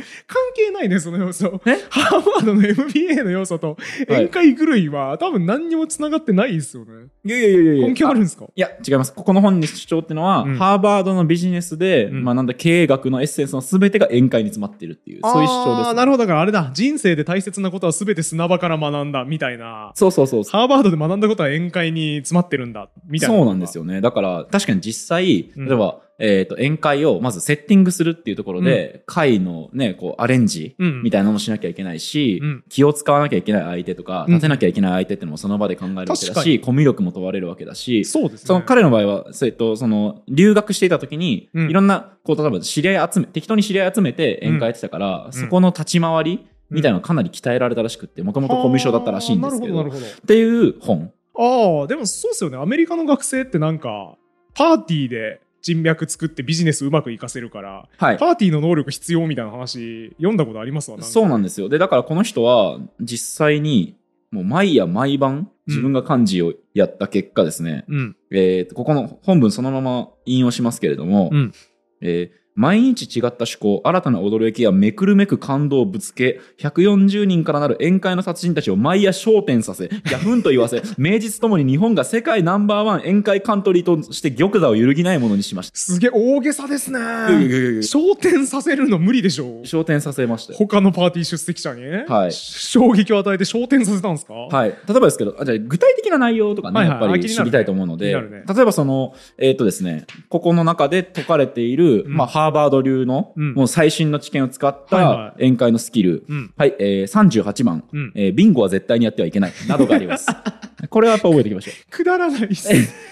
[0.56, 1.62] 係ないね、その要素。
[1.66, 1.78] え？
[1.90, 6.92] ハーバードの MBA の要素と、はい宴会狂いは多分何にも繋がってないですよね。
[7.26, 8.46] いやいやいやいや根拠あるんですか？
[8.56, 9.14] いや、違います。
[9.14, 16.24] ここの本に主張っていうのは、うんハーバードのビジネスで、うんまあなんだ、経営学のエッセンスの全てが宴会に詰まっているっていう、そういう主張です、あーなるほど。
[16.24, 16.72] だからあれだ。
[16.74, 19.92] 人生で大切なことは全て砂場から学んだ、みたいな。
[19.96, 20.52] そうそうそうそう。
[20.60, 23.36] ハーバードで学んだことは宴会に詰まってるんだ、みたいな。
[23.36, 24.02] そうなんですよね。
[24.02, 31.02] だから、確かに実際、うん例えば、えっ、と、宴会をまずセッティングするっていうところで、会のね、こう、アレンジうん。
[31.02, 32.64] みたいなのもしなきゃいけないし、うん。
[32.70, 34.34] 気を使わなきゃいけない相手とか、うん。
[34.34, 38.48] 立てなきゃいけない相手っていうのもその場で考えるわけだし、コミュ力も問われるわけだし、そうですね。
[38.48, 41.70] その彼の場合は、えっと、その、留学していた時に、うん。
[41.70, 49.92] いろんな、こう、例えば知り合い集め、適当に知り合い集めて宴会やってたから、んそこの立ち回りみたいなのかなり鍛えられたらしくって、もともとコミュ障だったらしいんですけど、っ
[50.28, 51.12] ていう本。
[51.38, 52.58] ああ、でもそうですよね。
[52.58, 54.18] アメリカの学生ってなんか、
[54.54, 58.18] パーティーで人脈作ってビジネスうまくいかせるから、はい。
[58.18, 61.02] パーティーの能力必要みたいな話、読んだことありますわ。
[61.02, 61.70] そうなんですよ。
[61.70, 63.98] で、だからこの人は、実際に、
[64.32, 68.16] もう毎夜毎晩、自分が漢字をやった結果ですね、うん。
[68.32, 71.54] えーと、ここの本文そのまま引用しますけれども、うん
[72.02, 85.78] えー毎日違った趣向、新たな驚きやめくるめく感動をぶつけ、140人からなる宴会の達人たちを毎夜焦点させ、ギャフンと言わせ、 名実ともに日本が世界ナンバーワン宴会カントリーとして玉座を揺るぎないものにしました。
[85.78, 87.00] すげえ大げさですね。
[87.00, 89.62] 焦点させるの無理でしょ。
[89.64, 90.60] 焦点させましたよ。
[90.60, 92.04] 他のパーティー出席者にね。
[92.10, 94.34] はい衝撃を与えて焦点させたんですか？
[94.34, 94.70] はい。
[94.70, 106.26] 例えばですけど、あじゃあ具体的な内容とかね、はいはいやっぱり知りたいと思うので、気になるね例えばその、えっ、とですね、ここの中で説かれている、うんまあ、ハーバード流の、うんもう最新の知見を使っはいはた宴会のスキル。
[106.28, 106.54] うん。
[106.58, 109.54] はい、えー、38番、うんえービンゴは絶対にやってはいけない。
[109.68, 110.28] などがあります。
[110.90, 112.70] これはやっぱ覚えておきましょ くだらないっす。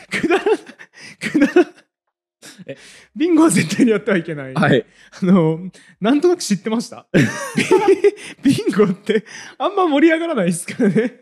[0.09, 0.57] くだらない。
[1.19, 1.65] くだらない。
[2.65, 2.77] え
[3.15, 4.51] ビンゴは絶対にやってはいけない。
[4.51, 4.55] う。
[4.55, 4.85] はい。
[5.21, 5.59] あの、
[6.01, 7.05] なんとなく知ってました？
[8.43, 9.25] ビンゴって
[9.57, 11.21] あんま盛り上がらないですからね。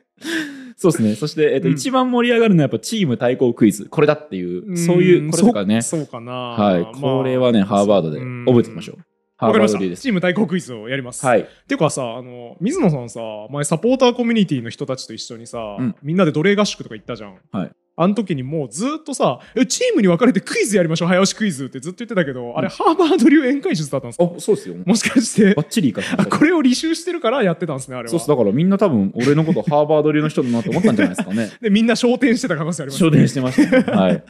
[0.86, 1.16] そうですね。
[1.16, 3.86] そして、えっ、と、うん一番盛り上がるのはやっぱチーム対抗クイズ。
[3.86, 5.82] これだっていう、そういう、これとかね。
[5.82, 6.32] そそうかな。
[6.32, 6.82] はい。
[6.84, 8.98] まあこれはね、ハーバードでうん覚えておきましょう。
[9.38, 9.78] ハーわかりました。
[9.78, 10.02] バード流です。
[10.04, 11.26] チーム対抗クイズをやります。
[11.26, 11.48] はい。
[11.68, 13.20] ていうかさ、あの、水野さんさ、
[13.50, 17.38] 前サポーターコミュニティの人たちと一緒にさ、うんみんなで奴隷合宿とか行ったじゃん。
[17.52, 17.72] はい。
[17.98, 24.76] あの時にもうずっとさ、えチームに分かれてクイズやりましょう、早押しクイズってずっと言ってたけど、あれハーバード流宴会術だったんですかあ、そうですよ。
[24.86, 28.20] もしかしてバ、ッチリいいかあこれを履修してるからやってたんですね、あれは。
[28.20, 28.28] そう。
[28.28, 31.52] だからみんな多分、俺のことハーバード流の人だなって思ったんじゃないですかね。
[31.62, 33.98] で、みんな昇天してた可能性あります、昇天してました、ね。
[33.98, 34.24] はい。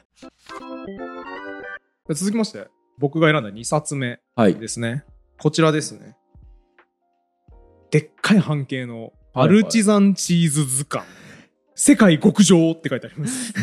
[2.13, 2.67] 続きまして、
[2.99, 4.55] 僕が選んだ2冊目はい。
[4.55, 5.03] ですね。
[5.39, 6.15] こちらですね。
[7.91, 11.05] でっかい半径のはいアルチザンチーズ図鑑。
[11.75, 13.53] 世界極上って書いてあります。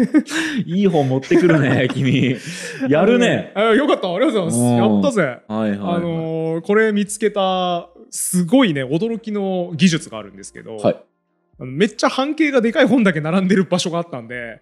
[0.66, 2.36] いい本持ってくるね、 君。
[2.88, 3.52] やるね。
[3.54, 4.58] あよかった、ありがとうございます。
[4.58, 5.38] うんやったぜ。
[5.48, 5.96] はいはい、はい。
[5.96, 10.96] あのーこれ見つけた、すごいね、驚きの技術があるんですけど、はい。
[11.60, 14.60] めっちゃ半径がでかい本だけ並んでる場所があったんで、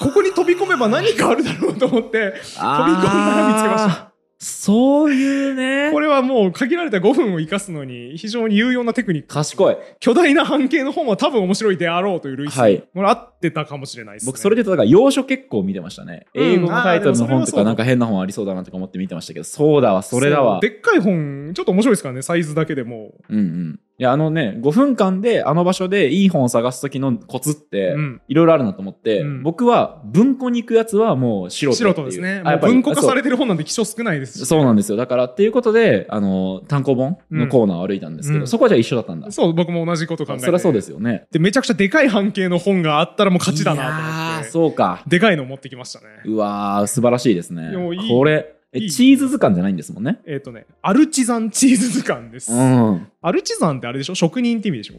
[0.00, 4.05] ここに飛び込めば何かあるだろうと思って、飛び込んだら見つけました。
[4.38, 5.90] そういうね。
[5.92, 9.28] これはもう限られた5分を生かすのに非常に有用なテクニック。
[9.28, 9.76] 賢い。
[9.98, 12.60] 巨大な半径の本は多分面白いであろうという類推。
[12.60, 14.32] はいこれ合ってたかもしれないですね。
[14.32, 16.26] 僕、それで言うと、だから、洋書結構見てましたね。
[16.34, 20.60] うん英語のタイトルの本とか、なんか変な本ありそうだなとか思って見てましたけど、そうだわ、それだわ。
[20.60, 23.12] でっかい本、ちょっと面白いですからね、サイズだけでも。
[23.30, 23.80] うんうん。
[23.98, 32.42] いや、あのね、5分間であの場所でいい本を探すときのコツってうん、いろいろあるなと思って、うん僕は文庫に行くやつはもう素人素人ですね。
[32.44, 34.46] あやっぱり文庫化されててる本なんで希少少ないですし。
[34.46, 34.96] そうなんですよ。
[34.96, 39.30] だからっていうことで、あの、単行本のコーナーを歩いたんですけど、うんそこはじゃあ一緒だったんだ。
[39.30, 40.44] そう、僕も同じこと考えて。
[40.44, 41.26] そりゃそうですよね。
[41.32, 44.50] で、めちゃくちゃでかい半径の本があったらもう勝ちだなと思って。
[44.50, 45.02] そうか。
[45.06, 46.06] でかいの持ってきましたね。
[46.24, 50.20] うわー、素晴らしいですねいいこれ、え、チーズ図鑑じゃないんですもんね。
[50.26, 52.52] えっ、とね、アルチザンチーズ図鑑です。
[52.52, 53.08] うん。
[53.22, 54.14] アルチザンってあれでしょ？
[54.14, 54.94] 職人って意味でしょ？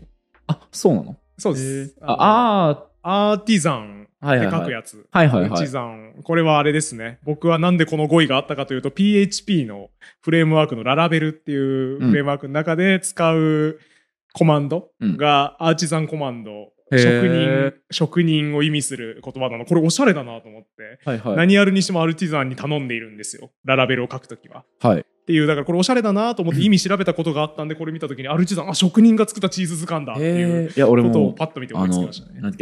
[0.48, 1.18] あ、そうなの？
[1.38, 1.96] そうです。
[2.02, 4.52] あ、あアーティザンー、はいって。
[4.52, 5.06] 書くやつ。
[5.12, 6.16] はいはいはいアルチザン。
[6.24, 7.20] これはあれですね。
[7.24, 9.90] 僕はなんでこの語彙があったかというと、PHP の
[10.22, 13.80] フレームワークのララベルっていうフレームワークの中で使う
[14.34, 16.72] コマンドがアーチザンコマンド。
[16.92, 19.66] 職人、職人を意味する言葉なの。
[19.66, 21.00] これおしゃれだなと思って。
[21.06, 21.36] はいはい。
[21.36, 23.52] 何やるにしてもアルティザンに頼んでいるんですよ。
[23.66, 24.64] ララベルを書くときは。
[24.80, 25.00] はい。
[25.02, 30.74] っていう、だからこれおしゃれだなと思って意味調べたことがあったんで、これ見たときにアルチザン、あ、職人が作ったチーズ図鑑だっていうこ
[31.12, 32.40] とをも、パッと見て思いつきました、ね。
[32.40, 32.54] なん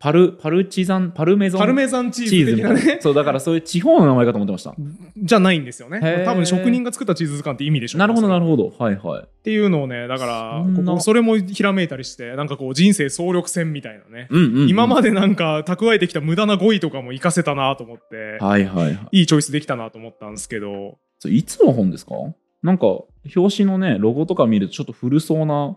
[0.00, 3.02] パル、パルチザン、パルメゾンパルメザンチーズ的なねズみたいな。。
[3.02, 4.74] そう、だからそういう地方の名前かと思ってました。
[5.16, 6.22] じゃないんですよね。
[6.24, 8.72] 多分職人が作ったチーズ図鑑って意味でしょうなるほど、なるほど。
[8.78, 9.22] はいはい。
[9.24, 14.28] っていうのをね、だから、ここそれもひらめいたりして、なんかこう人生総力戦みたいなね。
[14.30, 14.68] うんうん、うん。
[14.68, 18.98] 今までなんか蓄えてきた無駄な語彙とかも活かせたなと思って、はいはいはい。
[19.10, 22.14] いいチョイスできたなと思ったんですけど、いつの本ですか？
[22.62, 22.86] なんか、
[23.36, 25.76] 表紙のね、ロゴとか見るとちょっと古そうな、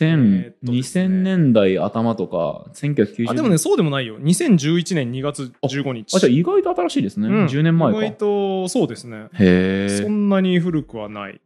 [0.00, 3.30] えーっとですね2000年代頭とか、1990年。
[3.30, 4.18] あ、でもね、そうでもないよ。
[4.20, 6.16] 2011年2月15日。
[6.16, 7.28] あ、じゃあ意外と新しいですね。
[7.28, 7.98] うん10年前か。
[7.98, 9.28] 意外と、そうですね。
[9.32, 10.02] へえ。
[10.02, 11.40] そんなに古くはない。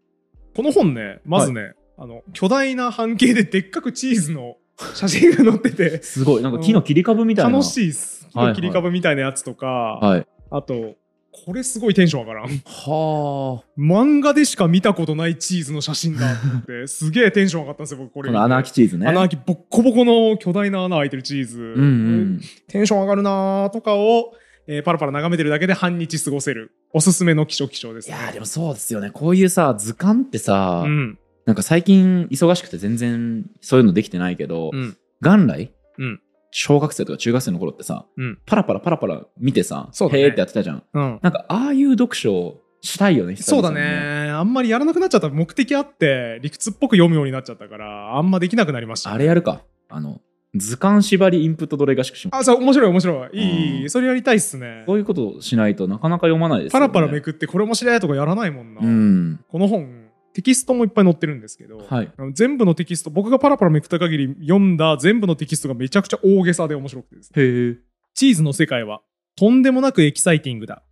[0.55, 4.57] この本ね、まずね、あの、巨大な半径ででっかくチーズの
[4.94, 6.42] 写真が載ってて、すごい。
[6.42, 7.51] なんか木の切り株みたいな。
[7.51, 8.29] 楽しいっす。
[8.35, 10.27] はいはい切り株みたいなやつとか、はい。
[10.51, 10.96] あと、
[11.44, 12.49] これすごいテンション上がらん。
[12.49, 13.64] はあ。
[13.79, 18.29] 漫画でしか見たことないチーズの写真だって、 すげえテンション上がったんですよ、僕これ。
[18.29, 19.07] この穴あきチーズね。
[19.07, 21.61] 穴開きボッコボコの巨大な穴開いてるチーズ。
[21.61, 22.40] うんうん。
[22.68, 24.33] テンション上がるなーとかを、
[24.66, 26.72] えーパラパラ眺めてるだけで半日過ごせる。
[26.92, 28.16] おすすめの気象気象ですね。
[28.16, 29.11] いやーでもそうですよね。
[29.11, 31.18] こういうさ、図鑑ってさ、うん。
[31.44, 34.96] なんか最近忙しくて全然そういうのできてないけど、うん。
[35.20, 36.20] 元来、うん
[36.59, 40.83] 小学生とか中学生の頃ってさ、うんパラパラパラパラ見てさ、そうだねへーってやってたじゃん。
[40.95, 41.21] うん。
[41.21, 44.31] なんかああいう読書をしたいよね、久そうだね。
[44.31, 45.29] あんまりやらなくなっちゃった。
[45.29, 49.64] 目的あって、理屈っぽく読むようになっちゃったから、あんまできなくなりました、あれやるか。
[49.90, 50.23] あの、
[50.55, 52.40] 図鑑縛りインプットどれ合宿します。
[52.40, 53.38] あ、そう、面白い面白い。
[53.38, 54.95] いい、いうんいそれやりたいっすねこ。
[54.95, 56.81] ういうことをしないとなかなか読まないですね。
[56.81, 58.81] ラパラめくってこれ面白いとかやらないもんな。
[58.81, 59.40] うん。
[59.47, 60.06] この本、
[60.37, 62.12] テキストもいっぱい載ってるんですけど、はい。
[62.35, 67.79] 全部のテキスト、僕がパラパラめくった限り読んだ全部のテキストがめちゃくちゃ大げさで面白くてですね。
[68.14, 69.01] チーズの世界は
[69.35, 70.83] とんでもなくエキサイティングだ。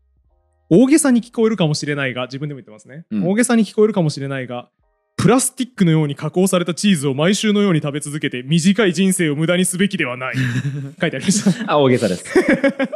[0.71, 3.05] 大げさに聞こえるかもしれないが、自分でも言ってますね。
[3.11, 4.71] うん大げさに聞こえるかもしれないが、
[5.17, 10.35] プラスティックのように加工されたチーズを毎週のように食べ続けて短い人生を無駄にすべきではない
[11.01, 12.25] 書いてありましたあ、大げさです。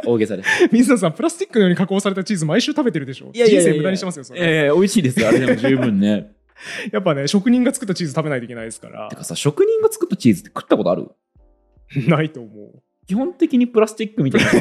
[0.05, 0.49] 大げさです。
[0.73, 3.31] 水野さんプラスティックのように加工されたチーズ毎週食べてるでしょ？
[3.33, 5.29] 人生無駄にしてますよそれいやいや、美味しいですよ。
[5.29, 6.31] あれでも十分ね。
[6.91, 9.07] やっぱね職人が作ったチーズ食べないといけないですから。
[9.09, 11.07] てかさ、職人が作ったチーズって食ったことある？
[12.07, 12.81] ないと思う。
[13.07, 14.51] 基本的にプラスチックみたいな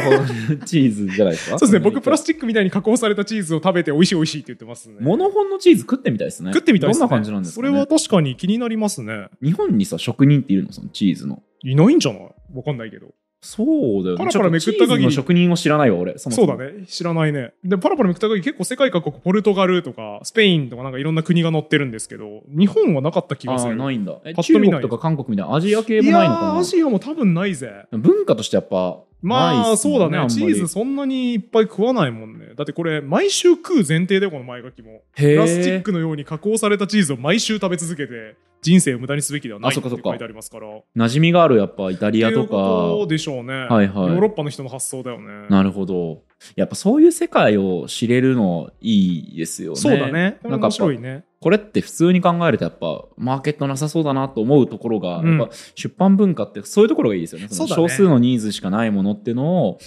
[0.65, 1.59] チーズじゃないですか？
[1.61, 1.81] そうですね。
[1.81, 4.97] 僕プラススチックみたいに加工されたチーズを食べて美味しい美味しいって言ってますね。
[5.01, 6.53] モノホンのチーズ食ってみたいですね。
[6.55, 7.01] 食ってみたいですね。
[7.01, 9.29] どんな感じなんですか、ね、それは確かに気になりますね。
[9.43, 10.73] 日本にさ、職人っているの？
[10.73, 11.43] そのチーズの。
[11.63, 12.23] いないんじゃない？
[12.55, 13.09] わかんないけど
[13.41, 14.19] そうだよね。
[14.19, 16.19] パラパラめくった限りの職人を知らないわ、俺。
[16.19, 16.53] そもそうも。
[16.55, 16.87] そだね。
[16.87, 17.53] 知らないね。
[17.63, 24.19] でパラパラめくった限り結構世界各国ポルトガルとかスペインとかなんかいろんな国が載ってるんですけど日本はなかった気がああ、するないんだ。
[24.25, 24.81] え中パッと見ない。
[24.81, 26.55] 国とか韓国みたいなアジア系いやもないのかな？
[26.55, 27.71] ーアジアも多分ないぜ。
[27.93, 30.29] 文化としてやっぱ、まあそうだね。
[30.29, 32.55] チーズそんなにいっぱい食わないもんね。
[32.57, 35.03] だってこれ毎週食う前提でこの前書きも。
[35.15, 40.67] プラスチックのように加工されたチーズを毎週食べ続けて人生を無駄にすべきではないって書いてありますから。
[40.97, 43.09] 馴染みがあるやっぱイタリアとっていう。
[43.09, 44.09] でしょうね、はいはい。
[44.09, 45.47] ヨーロッパの人の発想だよね。
[45.49, 46.23] なるほど。
[46.57, 49.77] やっぱそういう世界を知れるのいいですよね。
[49.79, 50.39] そうだね。
[50.43, 57.49] なんか面白いねこれって普通に考えるとやっぱマーケットなさそうだなと思うところが、うんやっぱ出版文化ってそういうところがいいですよね。
[57.49, 59.79] その少数のニーズしかないものっていうのを、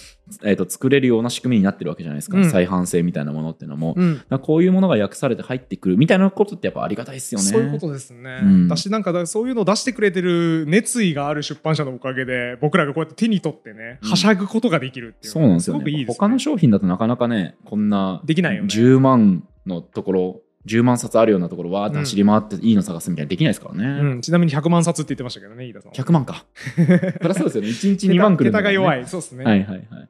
[0.44, 2.38] えー、と作れるような仕組みになってるわけじゃないですか。
[2.38, 3.94] うん再販性みたいなものっていうのも。
[3.96, 7.46] うんらこういうものが訳されて入ってくるみたいなことってやっぱありがたいですよね。
[7.46, 8.40] そういうことですね。
[8.42, 15.80] うん私なんかだそういうのを出してくれてる熱意がある出版社のおかげで僕らがこうやって手に取ってね、うんはしゃぐことができるっていうそうなんですよね。
[15.80, 16.14] ごくいいです、ね。
[16.18, 23.84] 他の商品だとなかなかね、こんなできないよね10万のところ、10万冊あるようなところわーって走り回っていいの探すみたいなできないですからね。
[23.84, 25.92] うん、ちなみに100万冊って言ってましたけどね、飯田さん。
[25.92, 26.44] 100万か。
[26.76, 27.68] そりゃそうですよね。
[27.68, 29.06] 1日2万くるんだね桁が弱い。
[29.06, 29.44] そうですね。
[29.44, 30.08] はいはいはい。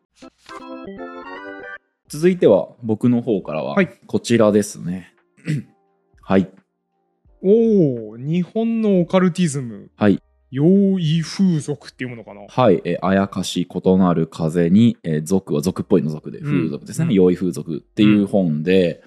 [2.08, 5.14] 続いては僕の方からははいこちらですね。
[6.20, 6.50] はい。
[7.42, 9.90] おお日本のオカルティズム。
[9.96, 10.20] はい。
[10.50, 12.42] 用意風俗っていうものかな？
[12.46, 12.82] はい。
[12.84, 17.06] えーあやかし異なる風に、えー俗は俗っぽいの俗で、うん風俗ですね。
[17.06, 19.02] うん用意風俗っていう本で、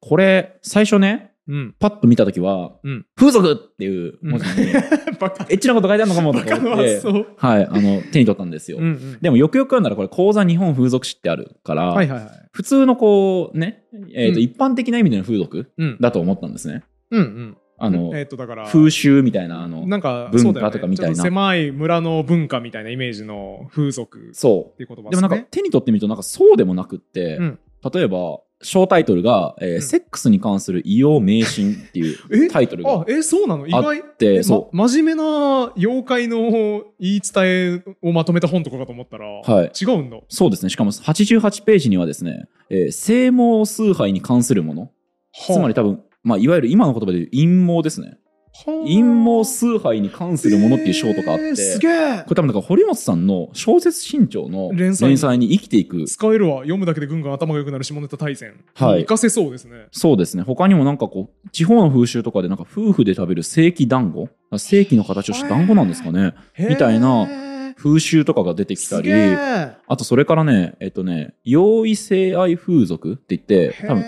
[0.00, 1.74] これ、最初ね、うん。
[1.78, 4.72] パッと見たときは、うん風俗っていう文字に、
[5.18, 5.44] バカ。
[5.44, 7.00] エッチなこと書いてあるのかもと思って。
[7.36, 8.78] はい、あの、手に取ったんですよ。
[8.78, 9.18] うんうん。
[9.20, 12.30] でもよくよく読んだらこれ講座日本風俗史ってあるから、はいはいはい。
[12.52, 13.84] 普通のこうね、
[14.14, 15.96] えーとうん一般的な意味での風俗うん。
[16.00, 16.84] だと思ったんですね。
[17.10, 17.56] うんうん。
[17.82, 18.66] あの、えっと、だから。
[18.66, 25.10] 風習みたいな、あの、なんか、文化とかみたいなちょっと狭い村の文化みたいなイメージの風俗っそていう言葉う。
[25.10, 27.58] でもなんかね手に取ってみるとなんかそうでもなくって、うん
[27.92, 32.48] 例えば、小タイトルが、えーんセックスに関する異様迷信っていう え？
[32.48, 33.66] タイトルがあ、え、そうなの？
[33.66, 34.02] 意外。
[34.18, 40.16] で、えそま、真面目な妖怪の言い伝えをまとめた本とかかと思ったら、はい違うんだ。
[40.18, 40.22] う。
[40.28, 40.70] そうですね。
[40.70, 44.90] しかも88ページにはですね、えー性毛崇拝に関するもの。
[45.32, 48.18] つまり多分、まあ、いわゆる今の言葉で言う陰謀ですね。
[48.64, 56.58] 陰謀崇拝に関するものっていう章とかあって、えーすげえこれ多分だから堀本さんの小説新潮の連連載載に生きていく使えるわ。
[56.58, 58.50] 読むだけでぐんぐん頭が良くなる下ネタ大全。
[58.74, 59.86] はい活かせそうですね。
[59.92, 60.42] そうですね。
[60.42, 64.28] 他にもなんかこう、地方の風習とかでなんか夫婦で食べる正規団子？
[64.58, 66.34] 正規の形をした団子なんですかね？
[66.58, 67.28] みたいな
[67.76, 74.02] 風習とかが出てきたりあとそれからね、えっとね、用意性愛風俗って言って、多分、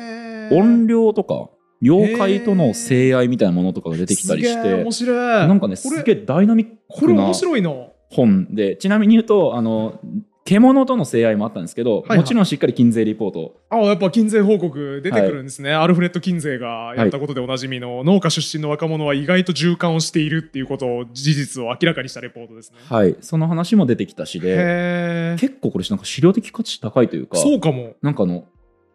[0.50, 1.48] 怨霊とか、
[1.82, 5.48] 妖怪との性愛みたいなものとかが出てきたりして面、白い。
[5.48, 7.70] なんかね、すげえダイナミックなこれ面白いな。
[8.10, 9.98] 本で、ちなみに言うと、あの、
[10.44, 13.60] 獣との性愛もあったんですけど、はいはいもちろんしっかり金税リポート。
[13.70, 22.78] あやっぱ金税報告出てくるんですね、アルフレッド・金税がやったことでおなじみの、農家出身の若者は意外と循環をしているっていうことを事実を明らかにしたレポートですね。
[22.88, 23.16] はい。
[23.20, 25.36] その話も出てきたしで。
[25.38, 27.94] 結構これなんか資料的価値高いというか、そうかも。
[28.02, 28.44] なんかあの、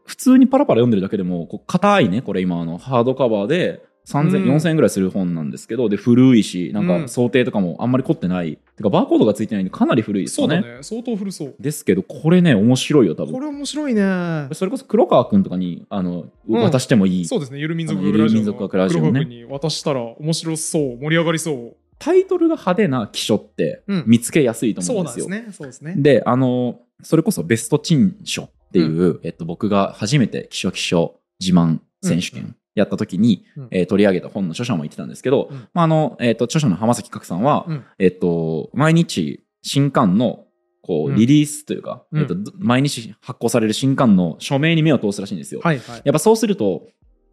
[0.08, 8.58] 普通にパラパラ読んでるだけでも、こう硬いね、これ今あの、ハードカバーで3000、うん4000円ぐらいする本なんですけど、で、古いし、なんうんか想定とかもあんまり凝ってない。
[8.78, 10.56] てか、バーコードがついてないんでかなり古いですよね。
[10.56, 10.78] そうだね。
[10.82, 11.56] 相当古そう。
[11.60, 13.34] ですけど、これね、面白いよ、多分。
[13.34, 14.48] これ面白いね。
[14.54, 17.26] それこそ黒川くんとかに、あの、うん渡してもいい。
[17.26, 17.60] そうですね。
[17.60, 20.98] ゆる民族あのゆる民族学ラジオねに渡したら面白そう。
[21.02, 21.76] 盛り上がりそう。
[22.00, 25.26] タイトルが派手な記書ってうん見つけやすいとそ思うんですよ。
[25.26, 25.54] うなんですね。
[25.58, 25.96] そうですね。
[25.98, 40.46] で、あの、それこそベスト陳書っていう、えっと、僕が初めて気象気象自慢選手うん権やった時に、うんえー取り上げた本の著者も言ってたんですけど、うんまあ、あの、えっと、著者の浜崎角さんは、うんえっと、毎日新刊の
[40.84, 45.62] こう、うんリリースというか、うんえっと、毎日発行される新刊の署名に目を通すらしいんですよ。
[45.64, 46.02] はいはい。
[46.06, 46.84] やっぱそうすると、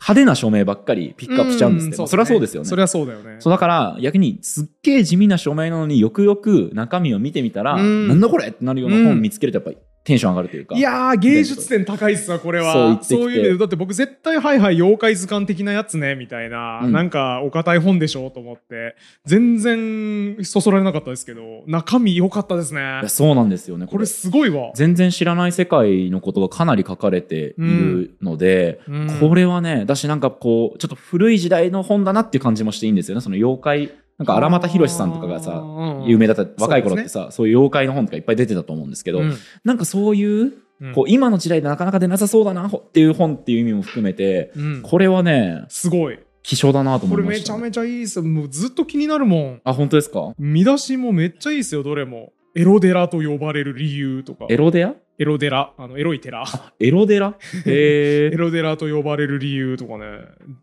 [0.01, 1.97] 派手な署名ばっかりピックアップしちゃうんですって。
[1.99, 2.69] まあそれはそうですよね。
[2.69, 3.37] それはそうだよね。
[3.39, 10.77] そうだから逆にすっげえ地味な署名なのによくよく中身を見てみたら、うんなんだこれってなるようなうん本見つけるとやっぱりテンション上がるというか。
[10.77, 12.73] いやー、芸術点高いっすわ、これは。
[12.75, 23.01] そう言ってきていう意味で、だって僕絶対、はいはい、妖怪図鑑的なやつね、みたいな、うんなんか、お堅い本でしょ、と思って、全然、そそられなかったですけど、中身良かったですね。
[23.09, 23.87] そうなんですよね。
[23.87, 24.73] これすごいわ。
[24.75, 33.21] 全然知らない世界のことがかなり書かれているので、うんこれはね、だしなんかこう、ちょっと古い時代の本だなっていう感じもしていいんですよね。
[33.23, 35.63] その妖怪、なんか荒俣博さんとかがさ、
[36.07, 46.19] 有名だった、若い頃ってさ、そういう妖怪の本とかいっぱい出てたと思うんですけど、うんなんかそういう、うんこう今の時代でなかなか出なさそうだなほっていう本っていう意味も含めて、うんこれはね、すごい。
[46.43, 48.25] 希少だなとこ思いました、れめちゃめちゃいいっすよ。
[48.25, 49.61] もうずっと気になるもん。
[49.65, 50.35] あ、本当ですか？
[50.39, 52.33] 見出しもめっちゃいいっすよ、どれも。
[52.57, 54.47] エロ寺と呼ばれる理由とか。
[54.51, 55.73] エロデアエロ寺。
[55.79, 56.45] あの、エロい寺。
[56.81, 57.35] エロデラ？
[57.67, 58.37] へエえ。
[58.37, 60.05] ロ寺と呼ばれる理由とかね。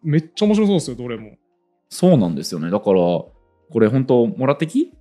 [0.04, 1.32] めっちゃ面白そうですよ、どれも。
[1.90, 2.70] そうなんですよね。
[2.70, 3.00] だから、
[3.72, 4.94] これ本当もらってき？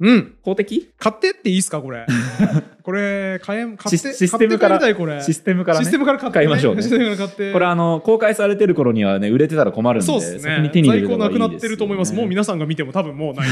[0.00, 0.34] うん。
[0.42, 0.92] 公的？
[0.98, 2.06] 買ってっていいっすか、これ？
[2.84, 4.78] これ、買え、買って、シスシステムから。
[5.22, 5.96] システムからねシステ。
[5.96, 7.52] ムから買って、買いましょうねシステムから買って。
[7.52, 10.68] これあの、公開されてる頃にはね、売れてたら困るんで、そうですね。
[10.70, 12.12] 手に入れる在庫なくなってると思います。
[12.12, 13.48] もう皆さんが見ても多分もうない。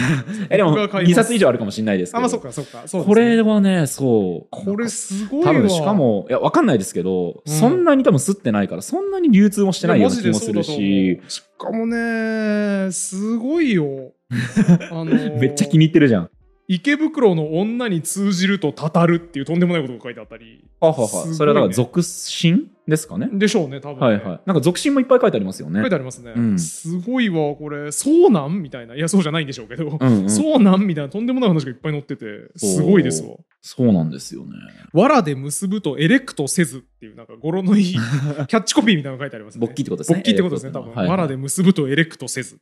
[0.51, 2.23] え、でも、2僕が買います冊以上あるかもしれないですけあ、ど。
[2.23, 2.83] まあ、そっか、そっか。
[2.83, 4.47] ねこれはね、そう。
[4.51, 5.55] これすごいわ。
[5.55, 14.13] 多分しかも、いや、わかんないですけど、うんそんなに多分吸ってないから、そんなに流通もしてないような気もするし、しかもね、すごいよ。
[14.91, 16.31] あのー めっちゃ気に入ってるじゃん。
[16.69, 20.65] 池袋の女に通じるとたたるっていうとんでもないことが書いてあったり。
[20.81, 23.29] はははねそれはだから続進ですかね。
[23.33, 24.07] でしょうね、多分、ね。
[24.07, 24.41] はいはい。
[24.47, 25.81] なんか続進もいっぱい書いてありますよね。
[25.81, 26.33] 書いてありますね。
[26.35, 27.93] うんすごいわ、これ。
[27.93, 28.95] そうなんみたいな。
[28.95, 29.99] いや、そうじゃないんでしょうけど。
[30.01, 33.37] うんうんそうなんみたいなとんでもない話がいっぱい載ってて、すごいですわ。
[33.61, 34.53] そうなんですよね。
[34.93, 39.61] 藁で結ぶとエレクトせずっていうなんか語呂のいい キャッチコピーみたいなのが書いてありますね。
[39.61, 40.17] 勃起ってことですね。
[40.17, 40.93] 勃起ってことですね、多分。
[40.93, 42.59] エレクトってのははい藁で結ぶとエレクトせず。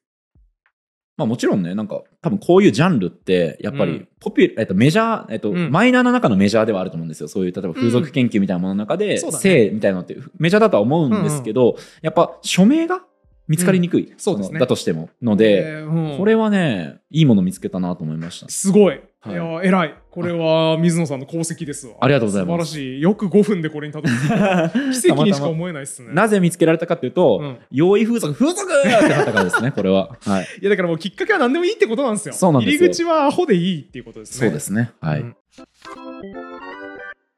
[1.21, 7.29] まあもちろんね、なんか、多分こういうジャンルって、やっぱりうん、ポピュ、えっと、メジャー、えっと、うんマイナーな中のメジャーではあると思うんですよ。
[7.29, 13.03] そういう、例えば風俗研究みたいなものの中で、そうだね性みたいなのってメジャーだとは思うんですけど、やっぱ署名が
[13.49, 14.15] 見つかりにくい。
[14.17, 15.11] そうですねのだとしても。
[15.21, 18.49] ので、えーうんこれはね、いいもの見つけたなと思いました。
[18.49, 19.01] すごい。
[19.21, 19.95] はいいや、偉い。
[20.11, 21.95] これは水野さんの功績ですわ。
[22.01, 23.01] ありがとうございます素晴らしい。
[23.01, 24.71] よく5分でこれにたどり着いた。
[25.01, 26.13] 奇跡にしか思えないっすね。
[26.13, 30.17] なぜ見つけられたかっていうと、うん用意風俗、風俗ってなったからですね、 これは。
[30.23, 30.47] はい。
[30.61, 32.35] いや、だからもうきっかけは何でもいいってことなんですよ。
[32.35, 34.49] そうなんですよ入り口はアホでいいっていうことですね。
[34.49, 34.91] そうですね。
[35.01, 35.21] はい。
[35.21, 35.37] うん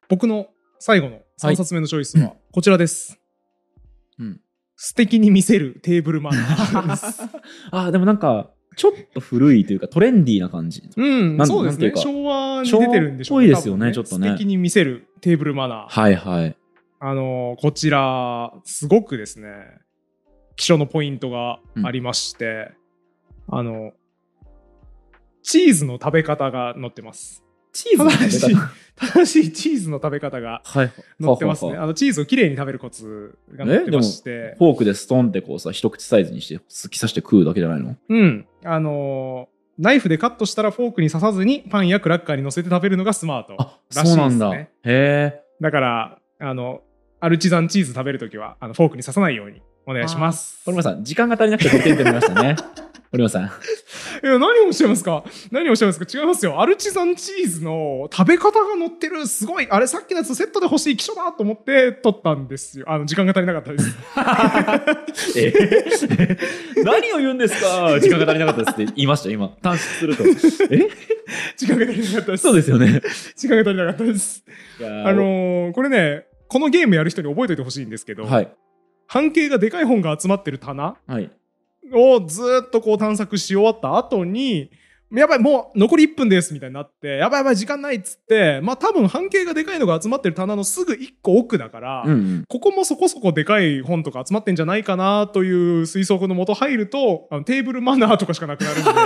[0.08, 3.18] 僕の最後の3冊目のチョイスはこちらです。
[4.18, 4.40] うん
[4.85, 7.22] 素敵に見せるテーブルマナーです。
[7.70, 10.82] ああ、でもなんか、ちょっと古いというか、トレンディーな感じ。
[10.96, 11.92] うん、なんそうですね。
[11.94, 15.88] 昭和に出てるんでしょう昭和っぽいですよね多分ちょっとね素敵に見せるテーブルマナー。
[15.88, 16.56] はいはい。
[17.00, 19.48] あのーこちら、すごくですね、
[20.56, 22.72] 気象のポイントがありまして、
[23.48, 23.92] あの、
[25.42, 27.41] チーズの食べ方が載ってます。
[27.72, 30.90] チーズの正しい食べ方。、正しいチーズの食べ方がはい。
[31.20, 31.70] 載ってますね。
[31.72, 37.96] はははあの、チーズをきれいに食べるコツが載ってまして、フォークでストンってこうさ、一口サイズにして、突き刺して食うだけじゃないの？
[38.08, 38.46] うん。
[38.64, 44.50] あのーナイフでカットしたらフォークに刺さずにパンやクラッカーに乗せて食べるのがスマートあ、らしいうですそなんだ。
[44.50, 44.70] ね。
[44.85, 45.40] へえ。
[45.62, 46.82] だから、あの、
[47.20, 50.61] アルチザンチーズ食べるときは、あの、フォークに刺さないようにお願いします。
[50.66, 52.54] 堀村さん、時間が足りなくて5点って見ましたね。
[53.12, 53.42] 堀村さん。
[53.44, 53.46] い
[54.27, 55.22] や、何をおっしゃいますか？
[55.51, 56.07] 何をおっしゃいますか？
[56.18, 56.61] 違いますよ。
[56.62, 62.87] アルチザンチーズの食べ方が載ってる、すごい、あれさっきのやつセットで欲しい機種だと思って撮ったんですよ。
[62.88, 65.37] あの、時間が足りなかったです。
[65.38, 66.38] え？
[66.85, 68.01] 何を言うんですか？
[68.01, 69.48] 時間が足りなかったですって言いました、今。
[69.62, 70.25] 短縮すると。
[70.70, 70.88] え？
[71.59, 72.42] 時間が足りなかったです。
[72.42, 73.03] そうですよね。
[73.37, 74.42] 時間が足りなかったです。
[74.81, 78.51] あのーこれね、このゲームやる人に覚えておいてほしいんですけど、はい。
[79.07, 81.31] 半径がでかい本が集まってる棚はい。
[81.92, 84.70] をずーっとこう探索し終わった後に、
[85.20, 92.44] やばい、もう残り1分ですみたいになって、やばいやばい、時間ないっつって、まあ多分半径がでかいのが集まってる棚のすぐ1個奥だから、うんうん。
[92.48, 98.90] ここもそこそこでかい本とか集まってんじゃないかなという推測のもと入ると、あのテーブルマナーとかしかなくなるんで。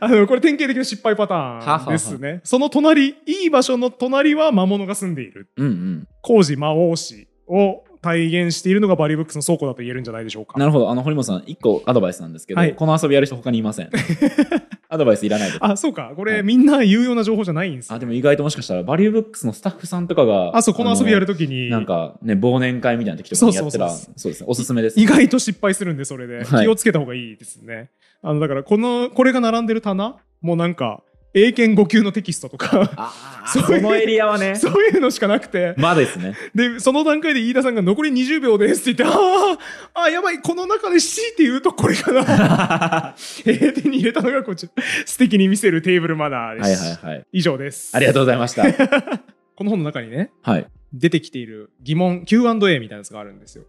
[0.00, 2.40] あの、これ典型的な失敗パターンですね。
[2.44, 5.48] その隣、いい場所の隣は魔物が住んでいる。
[5.56, 6.08] うんうん。
[6.20, 10.58] 工事魔王子を体現しているのがバリーブックスの倉庫だと言えるんじゃないでしょうか。
[10.58, 10.90] なるほど。
[10.90, 13.90] あの、堀本さん、一個アドバイスなんですけど、はいこの遊びやる人他にいません。
[14.90, 15.58] アドバイスいらないです。
[15.62, 16.12] あ、そうか。
[16.16, 25.00] これ、はいみんな有用な情報じゃないんですよあ、でも意外ともしかしたら、バリューブックスのスタッフさんとかが、あ、そう、この遊びやるときに、なんかね、忘年会みたいな時とかにやったら、そうですね、おすすめです。
[25.00, 26.44] 意外と失敗するんで、それで。
[26.44, 27.90] はい気をつけた方がいいですね。
[28.22, 31.02] あの、だから、この、これが並んでる棚もうなんか、
[31.34, 34.54] 英検5級のテキストとかあ そういうそのエリアはね。
[34.54, 36.36] そういうのしかなくてまあですね。
[36.54, 39.58] でその段階で飯田さんが残り20秒ですって言ってあー
[39.94, 43.14] あやばいこの中で C って言うとこれかな
[43.46, 47.26] えー手に入れたのがこちら素敵に見せるテーブルマナーではいす、はいはい。
[47.32, 48.64] 以上ですありがとうございました。
[49.56, 50.66] この本の中にねはい。
[50.92, 53.64] 出てきている疑問 Q&A みたいなやつがあるんですよ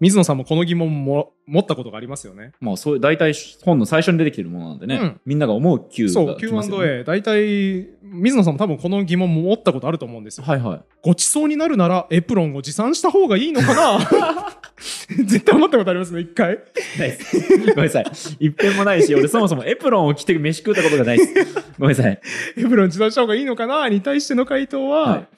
[0.00, 3.32] 水野さんもこの疑問も持ったことがありますよねまあ、そういう、大体
[3.64, 6.86] 本の最初に出てきてるものなんでね、うんみんなが思う Q そうが来ますよ、ね。
[6.86, 10.80] Q&A 大体水野さんも多分この疑問も持ったことあると思うんですよはいはい。
[11.02, 13.98] ごちそうになるならエプロンを持参した方がいいのかな？
[15.08, 16.58] 絶対思ったことありますね一回
[16.98, 17.48] ないです。
[17.48, 18.06] ごめんなさい。
[18.40, 21.54] 一遍もないし、俺そもそもエプロンを着て飯食ったことがないです。
[21.78, 22.20] ごめんなさい。
[22.56, 23.88] エプロン持参した方がいいのかな？
[23.88, 25.28] に対しての回答は、はい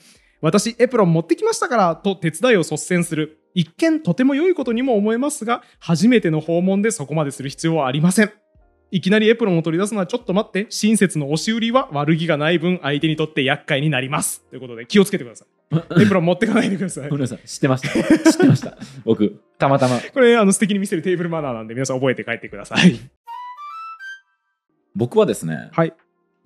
[0.41, 8.33] 私エプロン持ってきましたからと手伝いを率先する一見とても良いことにも思えますが初めての訪問でそこまでする必要はありません
[8.91, 15.49] いきなりエプロンを取り出すのはちょっと待って親切の押し売りは悪気がない分相手にとって厄介になりますということで気をつけてください
[16.03, 17.47] エプロン持ってかないでくださいごめんなさい。
[17.47, 17.89] 知ってました。
[18.33, 18.79] 知ってました。
[19.05, 20.01] 僕、たまたま。
[20.15, 22.99] これあの素敵に見せるテーブルマナーなんで皆さん覚えて帰ってください
[24.95, 25.93] 僕はですね、はい、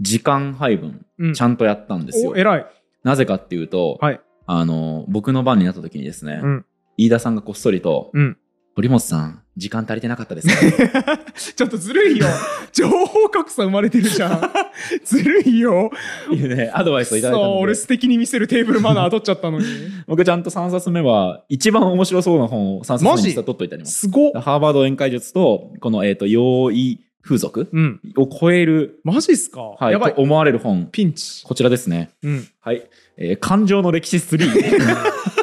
[0.00, 2.36] 時間配分、うんちゃんとやったんですよお。
[2.36, 2.66] 偉い
[3.04, 6.66] なぜかっていうと、はいあの、僕の番になった時にですね、うん
[6.96, 8.36] 飯田さんがこっそりと、うん。
[8.74, 11.18] 堀本さん、時間足りてなかったですか
[11.56, 12.26] ちょっとずるいよ。
[12.72, 14.50] 情報格差生まれてるじゃん。
[15.04, 15.90] ずるいよ。
[16.30, 19.66] いうね、アドバイスをいただいたそう俺素敵に見せるテーブルマナー取っちゃったのに。
[20.06, 23.98] 僕ちゃんと3冊目は、一番面白そうな本を3冊目に取っといてあります。
[24.00, 24.32] すごっ。
[24.40, 28.00] ハーバード宴会術と、この、えっ、と、用意風俗うん。
[28.16, 30.14] を超える、マジっすか、はい、やばい。
[30.14, 31.44] と思われる本、ピンチ。
[31.44, 32.10] こちらですね。
[32.22, 32.48] うん。
[32.60, 32.82] はい。
[33.18, 35.41] えー感情の歴史3。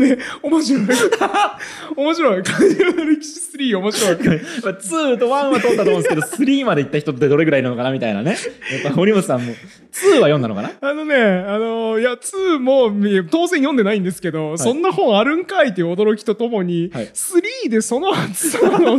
[0.00, 0.82] ね面白い
[1.96, 4.16] 面白い感情の歴史3面白い
[4.64, 8.36] まあ2と1は取ったと思うんですけど、 3まで行った人ってどれぐらいなのかなみたいなね。
[8.72, 9.52] やっぱ堀本さんも、
[9.92, 10.72] 2は読んだのかな？
[10.80, 12.90] あのね、あのいや、2も
[13.30, 18.98] 当然読んでないんですけど、そんな本あるんかいっていう驚きとともに、はい3でその厚さの、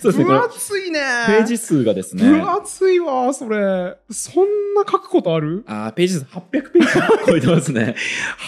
[0.00, 1.00] そうですね、こ分れ、厚いね。
[1.26, 3.96] ページ数がですね、分厚いわ、それ。
[4.10, 4.44] そん
[4.74, 5.64] な書くことある？
[5.66, 6.88] あーページ数800ページ
[7.26, 7.94] 超えてますね。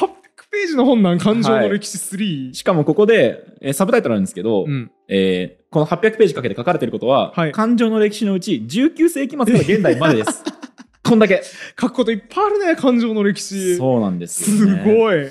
[0.01, 0.09] ?800
[0.51, 2.55] ページの本なん、感情の歴史3。
[2.55, 4.91] しかもここで、えーサブタイトルなんですけど、うん。
[5.09, 10.43] えーこの800ページかけて書かれてることは、はい感情の歴史のうち19世紀末から現代までです。
[11.05, 11.43] こんだけ。
[11.81, 13.77] 書くこといっぱいあるね、感情の歴史。
[13.77, 14.83] そうなんですね。
[14.85, 15.29] ごい。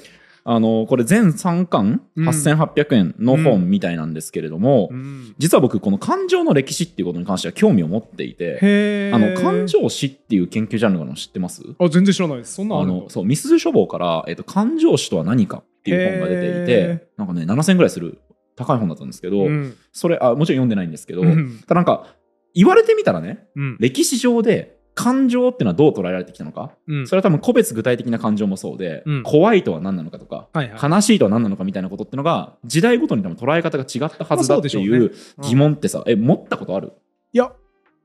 [0.52, 2.02] あの、これ全3巻？
[2.16, 2.28] うん。
[2.28, 5.36] 8800円の本みたいなんですけれども、うん。
[5.38, 11.62] 実は僕この感情の歴史っていうことに関しては興味を持っていて、あの、感情史っていう研究ジャンルの知ってます？
[11.78, 12.56] あ、全然知らないです。
[12.56, 18.20] そんなんあるの、あのそう、ミスズ書房から、えっと、感情史とは何かっていう本が出ていへて、なんかね、7000円ぐらいする
[18.56, 19.78] 高い本だったんですけど、うん。
[19.91, 21.60] それ、あ、もちろん読んでないんですけど、うん。
[21.68, 22.16] ただなんか、
[22.56, 23.78] 言われてみたらね、うん。
[23.80, 30.91] 歴史上で感情っていうのはどう捉えられてきたのか、うんそれは多分個別具体的な感情もそうで、うん怖いとは何なのかとか、はいはい。
[30.91, 36.91] 悲しいとは何なのかみたいなことってのが、時代ごとに多分捉え方が違ったはずだっていう疑問ってさ、え、持ったことある？
[37.32, 37.54] いや、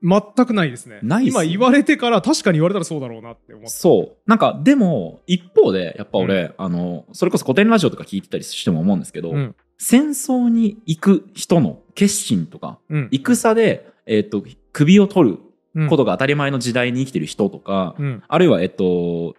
[0.01, 0.99] 全くないですね。
[1.03, 3.69] ないっす今言われてから確かに言われたらそうだろうなって思った。
[3.71, 4.29] そう。
[4.29, 13.09] なんか、でも、一方で、やっぱ俺、あの、それこそ古典ラジオとか聞いてたりしても思うんですけど、うん戦争に行く人の決心とか、うん。
[13.11, 14.41] 戦で、えっ、と、
[14.71, 15.44] 首を取るうん
[15.89, 18.23] ことが当たり前の時代に生きてる人とか、うん。
[18.27, 19.35] あるいは、えっと、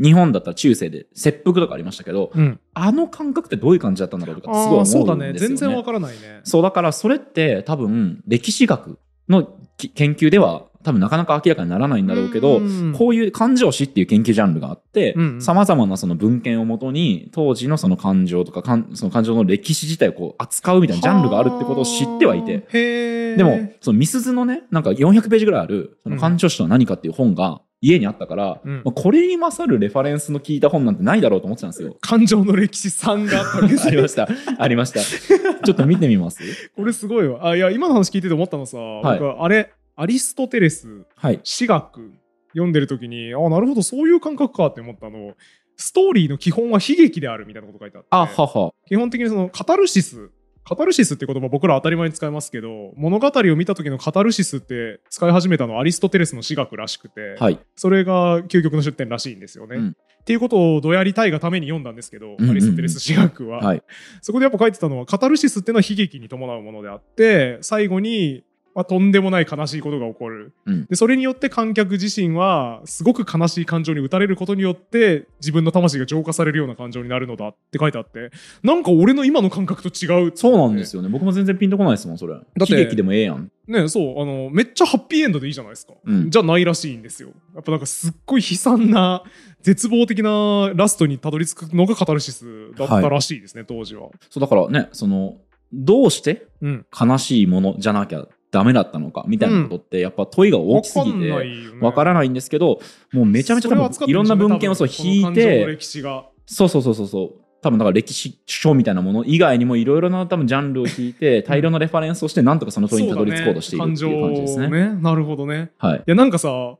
[0.00, 2.60] 日本だったら中世で切腹とかありましたけど、うん。
[2.74, 5.24] あの感覚ってどういう感じだったんだろうとかすごいああ、そうだね。
[5.24, 5.56] 思うんですよね。
[5.56, 6.40] 全然わからないね。
[6.44, 8.98] そう、だからそれって多分歴史学
[9.28, 18.62] のき研究では多分なかなか明らかにならないんだろうけど、うんこういう感情史っていう研究ジャンルがあってうんうん、様々なその文献をもとに当時のその感情とか
[18.94, 23.34] その感情の歴史自体をこう扱うみたいなジャンルがあるってことを知ってはいて。
[23.36, 31.96] でも、そのミスズのね、なんか400ページぐらいある、その感情史とは何かっていう本が家にあったから、うんまあこれに勝るレファレンスの聞いた本なんてないだろうと思ってたんですよ。
[32.00, 34.28] 感情の歴史3があったりました。
[34.58, 35.00] ありました。
[35.64, 36.40] ちょっと見てみます？
[36.76, 37.46] これすごいわ。
[37.48, 41.40] あ、いや、今の話聞いてて思ったのさ、い僕あれ、アリストテレス、はい。
[41.44, 42.12] 史学
[42.52, 45.34] 読んでる時に、あ、なるほど、そういう感覚かって思ったの。
[45.76, 48.08] ストーリーの基本は悲劇であるみたいなこと書いてあって。
[48.10, 48.72] あ、はは。
[48.86, 50.30] 基本的にそのカタルシス
[50.66, 57.58] カタルシスって言葉僕ら当たり前に使いますけど物語を見た時のカタルシスって使い始めたのはアリストテレスの史学らしくて、はい。
[57.76, 59.76] それが究極の出典らしいんですよね。
[59.76, 63.82] うんっていうことをどやりたいがために読んだんですけど、うんうんうんアリストテレス史学は、はい。
[64.22, 68.42] そこでやっぱ書いてたのはカタルシスっていうのは悲劇に伴うものであって最後に
[68.74, 70.86] まあ、とんでもない悲しいことが起こる、うん。
[70.86, 78.30] でそれによって観客自身はすごく悲しい感情に打たれることによって自分の魂が浄化されるような感情になるのだって書いてあって
[78.62, 81.08] なんか俺の今の感覚と違うそうなんですよね。
[81.08, 82.34] 僕も全然ピンとこないですもん、それ。
[82.34, 83.50] って喜劇でもええやん。
[83.66, 86.30] ねそうあのめっちゃハッピーエンドでいいじゃないですか、うん。
[86.30, 87.30] じゃないらしいんですよ。
[87.54, 89.22] やっぱなんかすっごい悲惨な
[89.62, 94.08] 絶望的なラストにたどり着くのがカタルシスだったらしいですね、当時は。
[94.28, 95.36] そう、だからね、その、
[95.72, 96.86] どうしてうん。
[96.98, 101.32] 悲しいものじゃなきゃダメだったのかみたいなことって、やっぱ問いが大きすぎて、
[101.80, 102.78] わからないんですけど、
[103.12, 106.26] もうめちゃめちゃ多分いろんな文献をそう引いて、歴史が。
[106.46, 107.44] そうそうそうそうそう。
[107.62, 114.68] 多分だから歴史書みたいなもの以外にもいろいろな多分ジャンルを引いて大量のレファレンスをしてなんとかその問いにたどり着こうとしているっていう感じですね。
[114.68, 114.94] ねね。
[115.00, 115.70] なるほどね。
[115.78, 115.98] はい。
[115.98, 116.76] いやなんかさ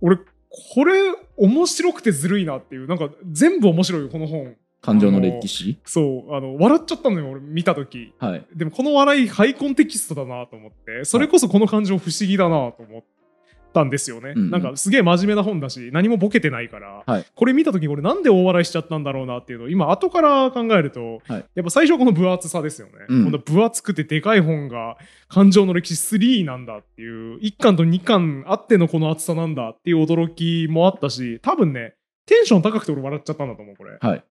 [0.00, 0.92] 俺これ
[1.36, 2.86] 面白くてずるいなっていう。
[2.86, 4.54] なんか全部面白いよこの本
[4.86, 5.78] 感情の歴史？
[5.84, 8.14] そうあの笑っちゃったのよ俺見た時。
[8.18, 8.46] はい。
[8.54, 13.04] でもこの笑いハイコンテキストだなと思ってそれこそこの感情不思議だなと思っ
[13.74, 14.38] たんですよね、うん。
[14.38, 17.26] うんなんかすげえ真面目な本だし何もボケてないから、はい。
[17.34, 21.44] これ見た時に俺なんで大笑いしちゃったんだろうなっていうのを今後から考えると、はい。
[21.54, 23.24] やっぱ最初はこの分厚さですよね、うん。
[23.26, 24.96] この分厚くてでかい本が
[25.28, 33.98] 感情の歴史3なんだっていう1巻と2巻あってのこの厚さなんだっていう驚きもあったし多分ねテンション高くて俺笑っちゃったんだと思うこれ。
[34.00, 34.24] はい。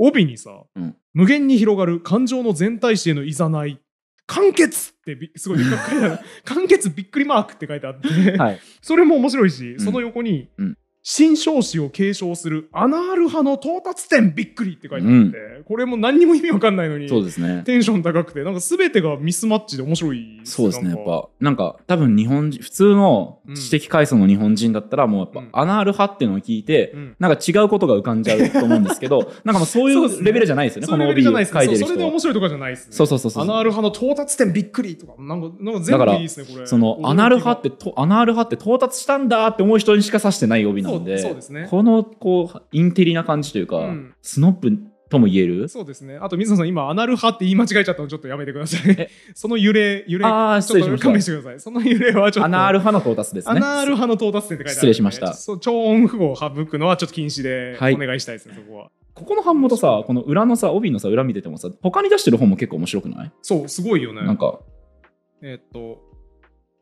[0.00, 0.96] 帯にさ、うん。
[1.12, 3.80] 無限に広がる感情の全体視へのいざない
[4.26, 8.60] 完結ってびすごいでっかく書いてある完結びっくりマークって書いてあって、はい。
[8.80, 9.80] それも面白いし、ん。
[9.80, 17.62] その横に、うん新少子を継承するアナール派の到達点びっくりって書いてあって、これも何にも意味わかんないのにそうですね。
[17.64, 20.90] テンション高くてなんか全てがミスマッチで面白いそうですね。
[20.90, 25.50] やっぱ、なんか、多分日本人、普通の知的階層の日本人だったら、もうやっうん。
[25.50, 27.16] ぱ、アナール派っていうのを聞いて、うん。
[27.18, 31.88] なんか違うことが浮かんじゃうと思うんですけど、 なんかもうそういそうレベルじゃないですよね、この帯をいうレベルじゃないです書いてる人は。
[31.88, 32.18] それで面。
[32.20, 32.92] 白いとかじゃないですね。
[32.92, 33.42] そうそうそうそう。
[33.44, 36.66] アナール派の到達点びっくりとかなんかなんか全部いいですねこれ。
[36.66, 44.72] その、アナール派ってと、アナール派って到達したんだって思う人にしか指してない帯なんで、そうそうですねこの、こう、インテリな感じというか、うんスノップ
[45.08, 45.68] とも言える？
[45.68, 46.18] そうですね。
[46.20, 49.10] あと、水野さん、今、アナル派って言い間違えちゃったのちょっとやめてくださいえ？
[49.34, 51.60] その揺れ、揺れ、あーちょっと失礼しました勘弁してください。
[51.60, 52.44] その揺れはちょっと。
[52.44, 53.50] アナール派の到達ですね。
[53.50, 54.86] アナール派の到達点って書いてあるんで。
[54.86, 58.90] 失礼しましたそう、超音符号を省くのはちょっと禁止ではいお願いしたいですね、そこは。
[59.14, 63.32] ここの版元さ、この裏のさ、帯のさ、裏見ててもさ、他に出してる本も結構面白くない？
[63.42, 64.22] そう、すごいよね。
[64.22, 64.60] なんか、
[65.42, 66.02] えーっと、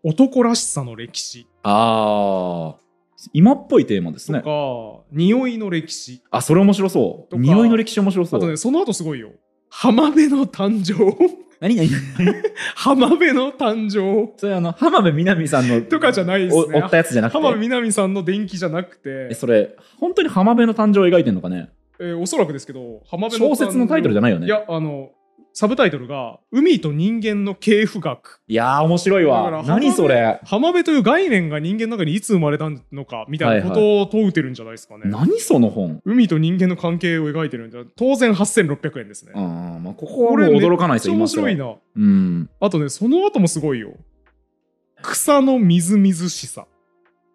[0.05, 2.88] 男らしさの歴史あー、
[3.33, 4.41] 今っぽいテーマですね。
[4.41, 6.23] とか、匂いの歴史。
[6.31, 7.39] あ、それ面白そう。
[7.39, 8.41] 匂いの歴史面白そう。
[8.41, 9.31] あとね、その後すごいよ。
[9.71, 10.95] 浜辺の誕生。
[11.61, 11.89] 何何
[12.77, 14.33] 浜辺の誕生。
[14.37, 17.39] それあの、浜辺美波さんの、とかじゃないですねお追ったやつじゃなくて。
[17.39, 21.71] 浜辺美波さんの伝記じゃなくてえ、それ、本当に浜辺の誕生を描いてんのかね？
[22.01, 25.11] えーおそらくですけど、浜辺の小説のタイトルじゃないよねいや、あの、
[25.59, 28.41] サブタイトルが、海と人間の系譜学。
[28.47, 29.51] いやー、面白いわ。
[29.51, 30.39] ら何それ？
[30.45, 35.07] 浜辺という概念が人間の中にいつ生まれたのか、みたいなことを問うてるんじゃないですかね。
[35.07, 36.01] 何その本？
[36.05, 39.33] 海と人間の関係を描いてるんじゃ、当然8600円ですね。
[39.35, 41.75] あーまあ、ここはもう驚かないですよ、面白いな。
[41.97, 42.49] うん。
[42.61, 43.95] あとね、その後もすごいよ。
[45.03, 46.69] 草のみずみずしさ。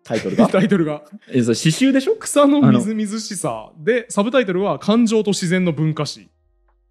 [0.06, 0.48] タイトルが？
[0.48, 1.02] タイトルが。
[1.28, 2.16] え、それ詩集でしょ？
[2.16, 3.74] 草のみずみずしさ。
[3.78, 6.30] で、サブタイトルは感情と自然の文化史。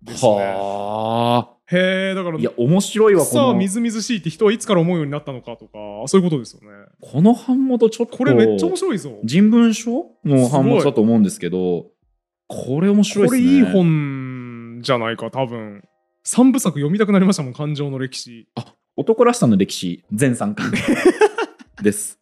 [0.03, 0.31] ですね。
[0.31, 2.41] はへえ、だからあ。
[2.41, 3.69] いや、面白いわ、この草はみ。
[3.69, 5.73] ずみずしいって人はいつから思うようになったのかとか、
[6.07, 6.69] そういうことですよね。
[7.01, 8.19] この版元ちょっと。
[8.19, 9.19] これめっちゃ面白いぞ。
[9.25, 11.87] 人文書の版元だと思うんですけど、
[12.49, 13.41] これ面白いですね。
[13.41, 15.83] これいい本じゃないか、多分。
[16.25, 18.49] 三部作読みたくなりましたもん、感情の歴史。
[18.97, 20.71] 男らしさの歴史全3巻
[21.83, 22.22] です。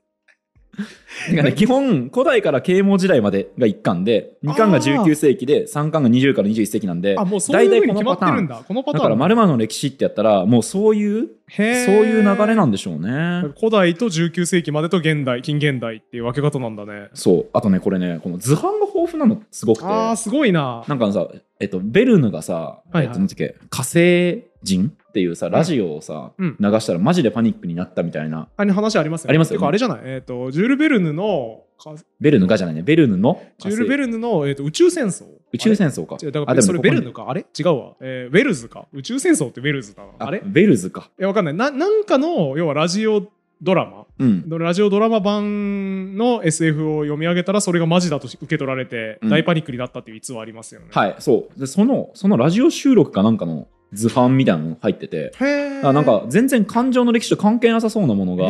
[1.28, 8.62] てかね、基本、古代から啓蒙時代までが1巻で、2巻が19世紀で、3巻が20から21世紀なんで、あ、もうそういう風に大体決まってるんだ。
[8.66, 9.02] このパターン。
[9.02, 13.52] だから、〇〇の歴史ってやったら、もうそういう、そういう流れなんでしょうね。
[13.58, 17.08] 古代と19世紀までと現代、近現代っていう分け方なんだね。
[17.14, 17.46] そう。
[17.52, 19.86] あとね、これね、この図版が豊富なのすごくて。
[19.86, 20.84] あー、すごいな。
[20.86, 26.56] なんかさ、えっと、ベルヌがさ、はいはいえっと、なんだっけ、火星人っていうさ、ラジオをさ、うん。
[26.60, 28.48] 流したらマジでパニックになったみたいな。
[28.56, 29.30] あれ話ありますよね。
[29.30, 29.58] ありますよね。
[29.58, 30.00] てかあれじゃない？
[30.04, 33.42] えっ、と、ジュール・ベルヌの、かベルヌがじゃないね、ベルヌの？
[33.58, 35.24] ジュール・ベルルヌの、えー、と宇宙戦争？
[35.52, 36.16] 宇宙戦争か。
[36.22, 37.26] 違うだからそれここにベルヌか？
[37.28, 37.44] あれ？
[37.58, 38.86] 違うわ、えーウェルズか。
[38.92, 40.38] 宇宙戦争ってウェルズだなあれ？
[40.38, 41.10] いベルズか。
[41.18, 41.54] やわかんない。
[41.54, 43.22] ななんかの要はラジオ
[43.62, 44.06] ドラマ？
[44.18, 44.48] うん。
[44.48, 49.30] ラジオドラマ版の SF を読み上げたらそれがマジだと受け取られてうん。
[49.30, 51.58] 大パニックになったっていう逸話ありますよね、はい、そう。
[51.60, 58.48] で、その、そのラジオ収録かなんかの図版みたいなの入ってて、へあなんか全然感情の歴史と関係なさそうなものが、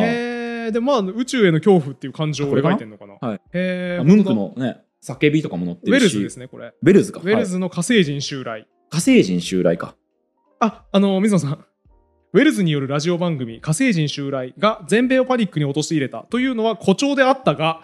[0.71, 3.17] でまあ宇宙への恐怖っていう感情を描いてるのかな？
[3.19, 3.41] はい。
[3.53, 4.03] へー。
[4.03, 6.03] ムンクのね、叫びとかも載ってるし。
[6.03, 6.73] ウェルズですねこれ。
[6.83, 7.19] ベルズか？
[7.19, 9.95] ウェルはいズの火星人襲来、火星人襲来か。
[10.59, 11.65] ああの水野さん。
[12.33, 17.81] ウェルズによるラジオ番組火星人襲来が全米をパニックに陥れたというのは誇張であったが、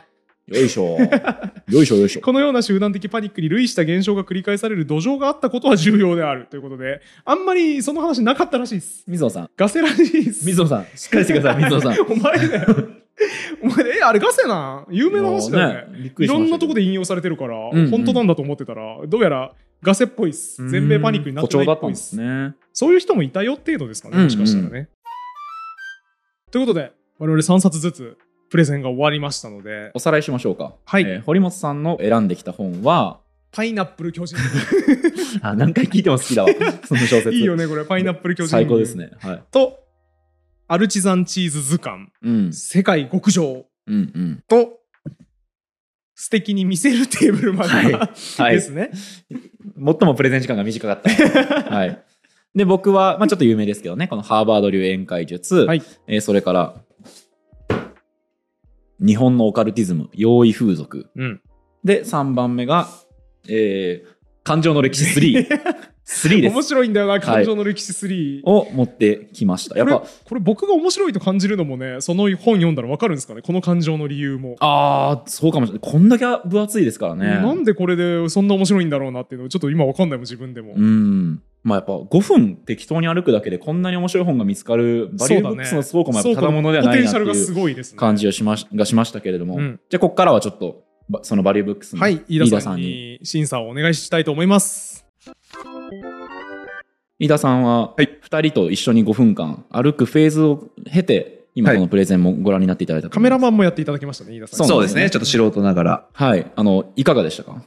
[0.47, 0.97] よいしょ。
[1.69, 2.21] よいしょよいしょ。
[2.21, 9.03] このような集団的パニックに類した現象が繰り返される土壌があったことは重要であるということで、あんまりその話なかったらしいです。
[9.07, 9.49] 水野さん。
[9.57, 10.45] ガセらしいです。
[10.45, 10.85] 水野さん。
[10.95, 11.93] しっかりしてください、水野さん。
[12.09, 12.75] お前だよ。
[13.61, 14.93] お前え、あれガセなん？
[14.95, 15.73] 有名な話だよね。
[15.73, 20.65] ねびっくいろんなとこで引用されてるから、んうん本当なんだと思ってたら、どうやらガセっぽいっす。
[20.69, 22.15] 全米パニックになってないっぽいっす。
[22.15, 22.53] ね。
[22.71, 24.87] そういう人もいたよ程度ですかね、もしかしたらね。
[26.51, 28.17] ということで、我々3冊ずつ
[28.49, 30.73] プレゼンが終わりましたので、おさらいしましょうか。
[30.85, 33.19] はいえー堀本さんの選んできた本は、
[33.51, 34.37] パイナップル巨人。
[35.41, 36.49] あ、何回聞いても好きだわ。
[36.85, 37.31] その小説。
[37.33, 37.85] いいよね、これ。
[37.85, 38.49] パイナップル巨人。
[38.51, 38.95] 最高です。
[38.95, 39.11] ね。
[39.19, 39.43] はい。
[39.51, 39.79] と、
[40.67, 42.53] アルチザンチーズ図鑑、うん。
[42.53, 44.43] 世界極上うんうん。
[44.47, 44.79] と、
[46.15, 48.91] 素敵に見せるテーブルマはいガはいですね。
[49.31, 51.09] 最もプレゼン時間が短かった。
[51.73, 52.03] はい。
[52.55, 56.75] で、僕は、まあちょっと有名ですけどね、このハーバード流宴会術、はいえーそれから、
[58.99, 61.07] 日本のオカルティズム、用意風俗。
[61.15, 61.41] うん。
[61.83, 62.87] で、3番目が、
[63.47, 64.07] えー、
[64.43, 65.47] 感情の歴史3。
[66.07, 66.69] 3で面す。
[66.69, 68.41] 白いんだよな、感情の歴史3。
[68.45, 69.77] を持ってきました。
[69.77, 73.41] やっこれぱ、これ僕が面白いと感じるのもね、その本読んだらわかるんですかね？
[73.41, 74.55] この感情の理由も。
[74.61, 75.91] ああ、そうかもしれない。
[75.91, 77.25] こんだけ分厚いですからね。
[77.27, 80.75] なんでこれでそんな面白いんだろうなっていうのちょっと今わかんないもん、自分でも。
[80.77, 81.41] うん。
[81.67, 87.97] まあやっぱ5分適当に歩くだけでこんなに面白い本が見つかるバリューブックスの倉庫もやっぱただものではないなっていうごいですね。
[87.97, 95.05] 感じをしましがしましたけれども、うんじゃあここからはちょっとばそのバリューブックスのはい、飯田さんにに審査をお願いしたいと思います。
[97.19, 104.67] 飯田さんは2人と一緒に5分間歩くフェーズを経て今はいこのプレゼンもご覧になっていただいたとカメラマンもやっていただきましたね、飯田さん。
[104.67, 105.09] そうですね。
[105.09, 106.07] ちょっと素人ながら。
[106.13, 107.61] はいあのいかがでしたか？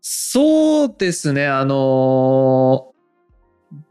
[0.00, 1.78] そうですね、あのー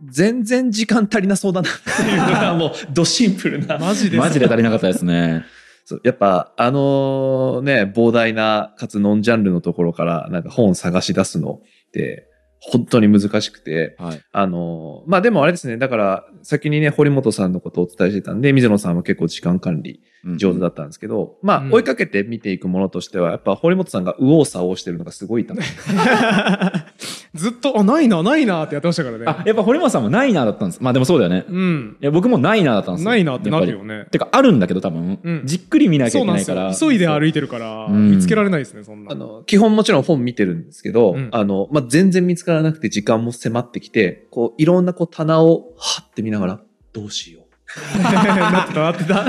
[0.04, 1.70] 全然時間足りなそうだな。
[1.70, 3.78] っていうのがもうドシンプルな。
[3.78, 5.46] マジですマジで足りなかったですね。
[5.86, 12.28] そうやっぱあのね、膨大なかつノンジャンルのところからなんか本探し出すのって
[12.60, 14.22] 本当に難しくて、はい。
[14.32, 25.66] あのまあでもあれですね、だから先にね、堀本さんのことをお伝えしてたんで、水野さんは結構時間管理うん上手だったんですけど、まうんあ追いかけて見ていくものとしては、やっぱ堀本さんが右往左往してるのがすごいと思う。
[27.36, 29.26] ずっと、あ、ないな、ないなってやってましたからね。
[29.28, 31.98] あやっぱ堀本さんもないなだったんですまあでもそうだよねうん。
[32.02, 34.10] いや僕もないなだったんですよないなってなるやっよねぱり。
[34.12, 36.74] てかあるんだけど多分、うんじっくり見なきゃいうけないからよ。
[36.78, 39.16] 急いで歩いてるから、うん見つけられないですね、そんなあ。
[39.16, 46.62] の、基本もちろん本見てるんですけど、うんあの、まあ、全然見つからなくて時間も迫ってきて、こう、いろんなこう棚をはって見ながら、
[46.94, 47.47] どうしよう。
[48.02, 49.26] なってた、なってた。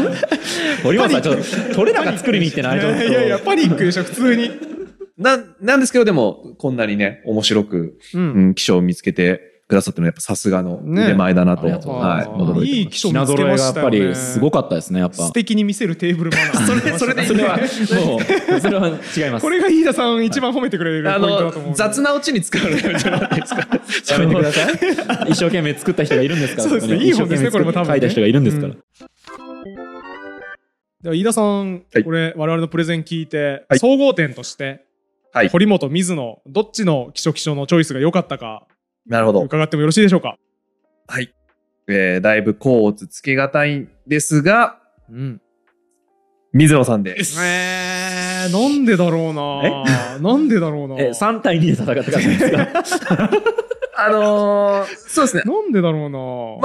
[0.82, 4.50] 堀本さんちょっと取れ高作りに行ってないちょっといやいや、パニックでしょ、普通に。
[5.18, 8.18] な、なんですけど、でも、こんなにね、面白く、う。
[8.18, 12.70] うんん、気象を見つけてくださってるのはやっぱさすがの腕前だなと、ねはい、驚い。
[12.70, 14.08] いい気象品見つけ揃えがやっぱましたよね。
[14.08, 15.00] りすごかったですね。
[15.00, 16.64] やっぱ素敵に見せるテーブルマナー。
[16.64, 19.42] それ、それでいいそれはもうそれは違います。
[19.44, 21.70] これが飯田さん一番褒めてくれるポイあントだと思う。
[21.72, 23.60] の、雑なオチに使うのやめてもらっていいですか。
[24.14, 25.30] やめてください。
[25.32, 27.04] 一生懸命作った人がいるんですからそうですね。
[27.04, 27.92] いい本ですね一生懸命これも多分ね。
[27.92, 28.78] 書いた人がいるんですから、うん。
[31.02, 32.04] では飯田さん、はい。
[32.04, 33.78] これ我々のプレゼン聞いて、はい。
[33.78, 34.86] 総合点として、
[35.34, 35.50] はい。
[35.50, 38.66] 堀本、水野、どっちの気象気象のチョイスが良かったか、
[39.08, 39.42] なるほど。
[39.42, 40.36] 伺ってもよろしいでしょうか？
[41.06, 41.32] はい。
[41.88, 44.78] えー、だいぶ甲乙つけがたいんですが、
[45.10, 45.40] うん。
[46.52, 47.38] 水野さんです。
[47.42, 53.30] えー、なんでだろうななんでだろうなえ3対2で戦ってたんですか？
[54.00, 55.42] あのー、そうですね。
[55.44, 56.18] なんでだろうな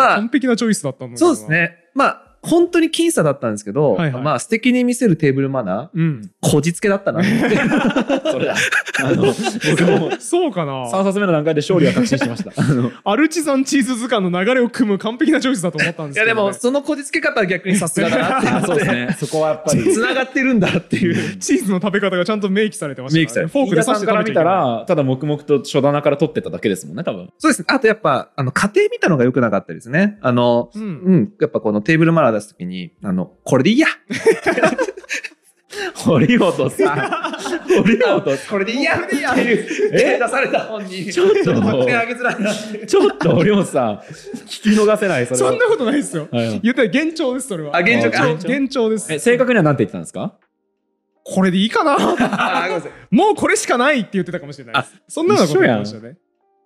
[0.06, 1.50] まあ完璧なチョイスだったんだけどなそうです。
[1.52, 1.78] ね。
[1.96, 6.32] まあ、本当に僅差だったんですけど、はいはいまあ、素敵に見せるテーブルマナー、うん。
[6.42, 7.30] こじつけだったなって。
[8.32, 8.56] それだ
[9.02, 16.32] あの僕もそうかな3冊目の段階で勝利は確信しました あのアルチザンチーズ図鑑の流れを組む完璧なチョイスだと思ったんですけど、ね。
[16.34, 21.38] いやでも、そのこじつけ方は逆にさすがだなってあ そうですねそこはやっぱり繋がってるんだっていう。
[21.38, 23.22] チーズの食べ方がちゃんと明記されてましたから、ね。
[23.22, 27.66] 明記されてフォークで刺してさんから見たらただ黙々と書棚から取ってただけですもんね多分そうですね。
[27.70, 30.18] あとやっぱ、あの、家庭見たのが良くなかったですね。
[30.22, 30.86] あの、うんう
[31.16, 31.34] ん。
[31.40, 33.88] やっぱこのテーブルマナー出すときに、あの、これでいいや。
[35.96, 36.98] 堀本さん。
[37.84, 38.98] 堀本これでいいや。
[38.98, 40.20] っていう、え？
[40.20, 42.52] 出された本に、ちょっと得点あげづらいな。
[42.54, 42.86] って。
[42.86, 43.96] ちょっと堀本さん
[44.46, 45.50] 聞き逃せないそれは。
[45.50, 46.28] そんなことないですよ。
[46.32, 47.76] 言ったら幻聴です、それは。
[47.76, 48.20] あ幻聴か。
[48.28, 48.90] 幻聴。
[48.90, 49.12] です。
[49.14, 50.38] え正確には何て言ってたんですか？
[51.26, 51.94] これでいいかな？
[51.96, 52.92] あ、ごめんなさい。
[53.10, 54.86] もうこれしかないって言ってたかもしれない。
[55.08, 56.18] そんなようなこと言ってましたね。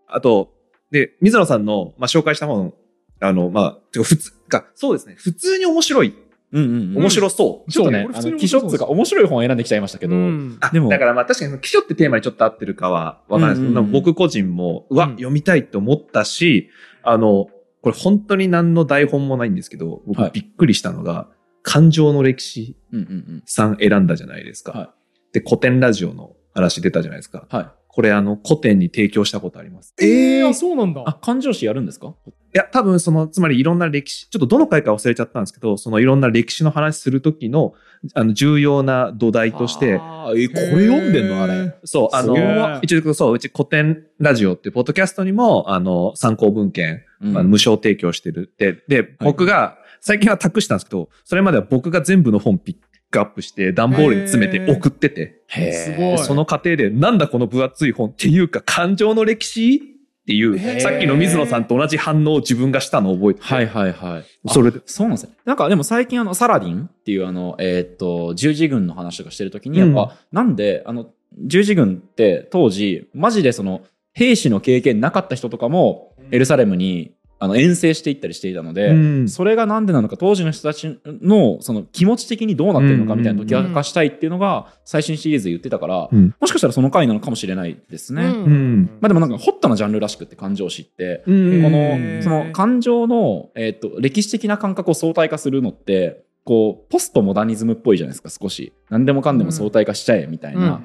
[0.08, 0.54] あと、
[0.92, 2.74] で、水野さんの、まあ、紹介した本、
[3.20, 5.16] あの、まあ、てか普通か、そうですね。
[5.18, 6.16] 普通に面白い。
[6.54, 7.72] うんうんうん面白そう。
[7.72, 16.70] ちょっとねあの、気象っつうか面白い本を選んできちゃいましたけど、うんあでもだからまあ確かに、気象ってテーマにちょっと合ってるかはわからないですけど、うんうんうん僕個人も、うわ、うん読みたいって思ったし、
[17.04, 17.52] あの、こ
[17.82, 21.28] これ本当に何の台本もないんですけど、僕はいびっくりしたのが、
[21.64, 24.72] 感情の歴史うんうんさん選んだじゃないですか。
[24.72, 24.90] はい
[25.34, 27.46] で、古典ラジオの話出たじゃないですか。
[27.52, 27.58] うん。
[27.58, 27.68] はい。
[27.98, 29.96] これあの、古典に提供したことあります。
[30.00, 31.02] えー、あそうなんだ。
[31.04, 32.14] あ、感情史やるんですか？
[32.28, 37.74] いや、多分その、つまりいろんな歴史、ちょっとどの回か忘れちゃったんですけど、そのいろんな歴史の話するときの、
[38.14, 41.44] あの、重要な土台として、あーえ、これ読んでんの？
[41.44, 41.76] あれ。
[41.86, 48.84] そう、あの、一応、そう、うち古典ラジオっていうポッドキャストにも、あの、参考文献、うんあの無償提供してるって。
[48.88, 55.74] で、僕が、最近は託したんですけど、それまでは僕が全部の本ピックアップして、段ボールに詰めて送ってて、へー。
[55.74, 59.80] すごいその過程で、なんだこの分厚い本っていうか、感情の歴史っ
[60.26, 64.26] ていう、さっきの水野さんと同じ反応を自分がしたのを覚えてて、はいはいはい。
[64.48, 64.78] それで。
[64.78, 65.34] あそうなんですね。
[65.44, 73.82] なんかでも最近あの、サラディンっていうあの、えーっと、十字軍の話とかしてるときに、やっぱ、なんで、あの、十字軍って当時、マジでその、
[74.14, 79.30] 兵士の経験なかった人とかも、エルサレムに、あの、遠征していったりしていたので、うん。
[79.30, 86.34] それがなんでなのか、当時の人たちの、その気持ち的にどうなってるのかみたいな解き明かしたいっていうのが、最新シリーズで言ってたから、うん。
[86.40, 88.24] もしかしたらその回なのかもしれないですね。
[88.32, 88.86] ん。
[89.00, 91.64] まあでもなんかホットなジャンルらしくって感情史って、うん。
[91.64, 98.74] このその感情の、えっと歴史的な感覚を相対化するのってこうポストモダニズムっぽいじゃないですか少し。
[98.90, 100.82] 何でもかんでも相対化しちゃえみたいな、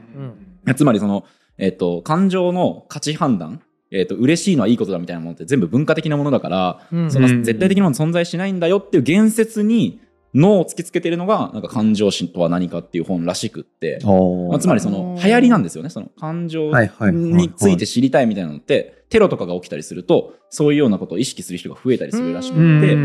[0.74, 1.24] つまりその、
[1.56, 7.10] えっと感情の価値判断、えっと嬉しいのはいいことだみたいなものって全部文化的なものだから、うん。
[7.10, 10.00] その絶対的なもの存在しないんだよっていう言説に
[10.34, 15.90] 脳を突きつけてるのがなんか感情史とは何かっていう本らしくって、まあ、つまりその流行りなんですよね。
[15.90, 16.70] その感情
[17.10, 22.96] について知りたいみたいなのってテロとかが起きたりするとそういうようなことを意識する人が増えたりするらしくって、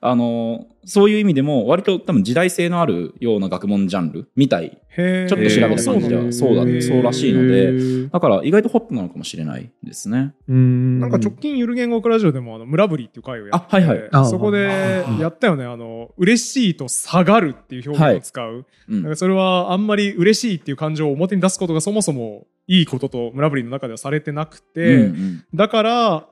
[0.00, 10.34] あのそういう意味でも割と多分時代性のあるような学問ジャンルみたいちょっと調べた感じではそうだへーそうらしいのでだから意外とホットなのかもしれないですね。
[10.46, 14.08] ななんか直近ゆる言語学ラジオでもあの村ぶりっていう回をやってあはいはい。
[14.12, 19.02] あそこでやったよねあの嬉しいと下がるっていう表現を使う、うん。
[19.02, 26.28] なんかそれはあんまり嬉しいっていう感情を表に出すことがそもそもいいことと村ぶりの中ではされてなくて、うんうんだから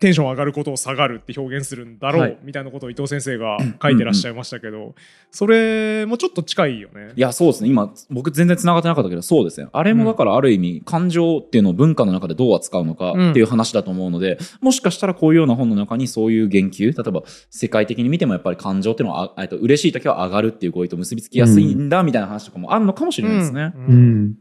[0.00, 4.94] テンション上がることを下がるって表現するんだろう、はいみたいなことを伊藤先生が書いてらっしゃいましたけど、
[5.30, 7.20] それもちょっと近いよねい。
[7.20, 7.70] や、そうですね。
[7.70, 9.68] 今、僕全然繋がってなかったけど、そうですね。
[9.72, 23.72] あれもだからある意味、感情っていうのを文化の中でどう扱うのかっていう話だと思うので、もしかしたらこういうような本の中にそういう言及、例えば世界的に見てもやっぱり感情っていうのは、あえっと嬉しい時は上がるっていう語彙と結びつきやすいんだみたいな話とかもあるのかもしれないですね。
[23.74, 24.34] うんうん。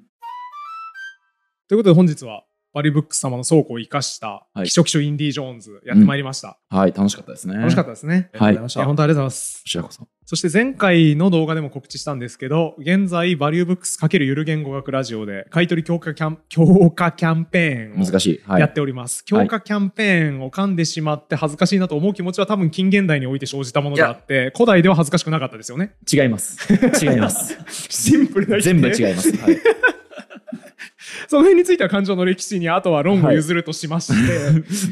[1.69, 2.43] ということで本日は
[2.73, 7.55] バリブックス様の倉庫を生かしたはい「気象気象インディ・ジョーンズ」やってまいりました、はい、楽しかったですね。
[7.55, 10.07] 楽しかったですね、はいいや本当ありがとうございますこちらこそ。
[10.25, 18.41] そして前回の動画でも告知したんですけど、現在、バリューブックス×ゆる言語学ラジオで、買取強化キャン、 強化キャンペーンを難しい。
[18.47, 18.61] はい。
[18.61, 19.25] やっております。
[19.25, 25.95] 強化キャンペーンを噛んでしまって恥ずかしいなと思う気持ちは多分近現代において生じたものであって、古代では恥ずかしくなかったですよね。
[26.11, 26.73] 違います。
[27.03, 27.57] 違います。
[27.89, 29.11] シンプルな全部違い。
[29.11, 29.37] います。
[29.37, 29.57] はい。
[31.27, 34.13] その辺については感情の歴史にあとは論を譲るとしまして、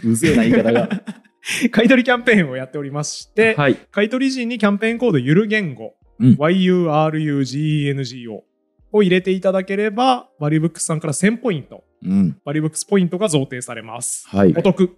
[0.08, 0.90] うぜえな言い方が。
[1.72, 3.76] 買取キャンペーンをやっておりまして、はい。
[3.92, 8.40] 買取時にキャンペーンコードゆる言語、うん YURUGENGO
[8.94, 12.38] を入れていただければ、バリブックスさんから1000ポイント、うん。
[12.46, 14.28] バリブックスポイントが贈呈されます。
[14.28, 14.62] はいお。
[14.62, 14.98] 得。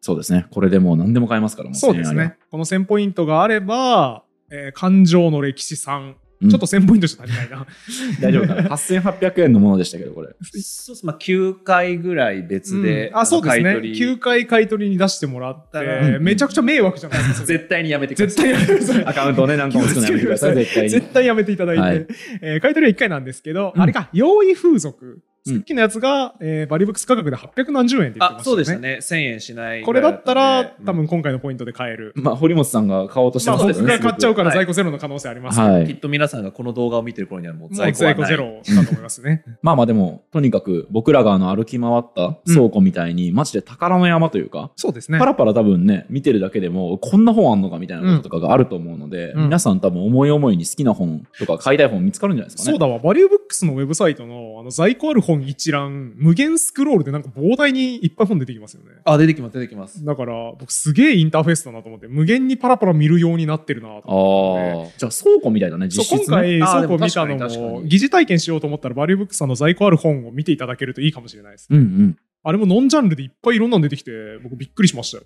[0.00, 0.46] そうですね。
[0.50, 2.34] これでもう何でも買えますから、もうそうですね。
[2.50, 7.66] この1000ポイントがあれば、えー感情の歴史さん、うんちょっと1000ポイントじゃ足りないな。
[8.20, 10.28] 大丈夫かな ?8800 円のものでしたけど、これ。
[10.28, 11.06] そうです。
[11.06, 13.62] まあ、9回ぐらい別で、うんあ、そうですね。
[13.62, 17.46] 買い取り9回買い取りに出してもらって、うんめちゃくちゃ迷惑じゃないですか。
[17.46, 18.52] 絶対にやめてくだ絶さい。
[18.52, 19.04] 対やめてください。
[19.06, 20.88] アカウントをね、何個も作るのやめてください、絶対に。
[20.90, 21.82] 絶対やめていただいて。
[21.82, 22.06] はい
[22.42, 25.20] えー買い取りは1回なんですけど、うんあれか、用意風俗。
[25.46, 28.44] うんさっきのやつが、えーバリブックス価格で800何十円って言ってましたね。
[28.44, 28.98] あ、そうでしたね。
[29.00, 32.12] 1000円しないこれだったら、うん多分今回のポイントで買える。
[32.16, 33.88] まあ、堀本さんが買おうとしてまあますね。
[33.92, 35.60] 僕が買っちゃうからはい在庫ゼロの可能性あります。
[35.60, 38.16] はいきっと皆さんがこの動画を見てる頃にはもう在庫はない。
[38.16, 39.44] 在庫ゼロだと思いますね。
[39.62, 45.26] まあまあでも、とにかく僕らがあの歩き回った倉庫みたいに、マジで宝の山というか、そうですねパ。
[45.26, 52.72] ラパラ多分ね、見てるだけでも、こんな本あんのかみたいなこととかがあると思うので、うん皆さん多分思い思いに好きな本とか買いたい本見つかるんじゃないですかね。
[52.72, 52.98] そうだわ。
[52.98, 58.90] バリューブックスのウェブサイトのあの在庫ある本一覧、無限スクロールでなんか膨大にいっぱい本出てきますよね。
[59.04, 60.04] あ、出てきます、出てきます。
[60.04, 64.78] だから、僕すげえインターフェースだなと思って、無限にパラパラ見るようになってるなと思って。
[64.78, 64.98] ああ。
[64.98, 66.18] じゃあ倉庫みたいだね、実質ね。
[66.24, 71.68] 今回、倉庫見たのでも疑似体験しようと思ったら、バリューブックスさんの在庫ある本を見ていただけるといいかもしれないです。
[71.70, 72.18] うんうん。
[72.42, 74.10] あれもノンジャンルでいっぱいいろんなの出てきて、
[74.42, 75.24] 僕びっくりしましたよ。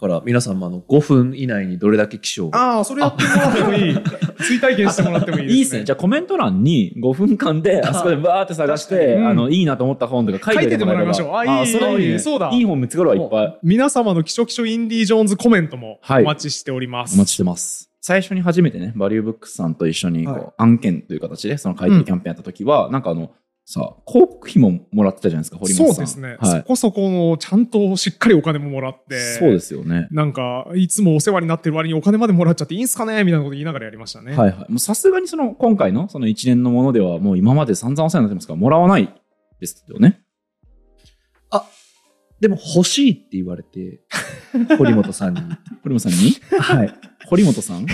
[0.00, 4.02] から皆さんもあの5分以内にどれだけ気象がああ、それやってもらってもいい。
[4.42, 5.56] 追体験してもらってもいいですね。
[5.56, 5.84] いいっすね。
[5.84, 12.18] じゃあコメント欄に5分間で、あそこでバーって探して、うんあの、いいなと思った本とか書いて書いててもらいましょうあいいそれいいね。
[12.18, 13.58] そうだいい本見つかるわ、いっぱい。
[13.62, 17.14] 皆様のキショキショインディ・ジョーンズコメントもはいお待ちしております。
[17.14, 17.90] お待ちしてます。
[18.02, 23.30] 最初に初めてね、バリューブックスさんと一緒にこう、はい案件という形で、その買い取りキャンペーンやった時は、なんかあの、
[23.72, 25.94] さ、広告費ももらってたじゃないですか、堀本さん。
[25.94, 26.60] そうですね、はい。
[26.60, 29.36] そこそこのちゃんとしっかりお金ももらって。
[29.38, 30.08] そうですよね。
[30.10, 34.36] なんか、いつもお世話になってる割にお金までもらっちゃっていいんすかねみたいなこと言いながらやりましたね。
[34.36, 34.70] はいはい。
[34.70, 39.14] もうさすがにその、今回のその一年のものでは、もう今まで散々お世話になってますから、もらわない
[39.60, 40.20] ですよね。
[42.40, 44.00] でも欲しいって言われて
[44.78, 45.40] 堀本さんに
[45.84, 46.32] 堀本さんに？
[46.58, 46.94] はい
[47.26, 47.86] 堀本さん？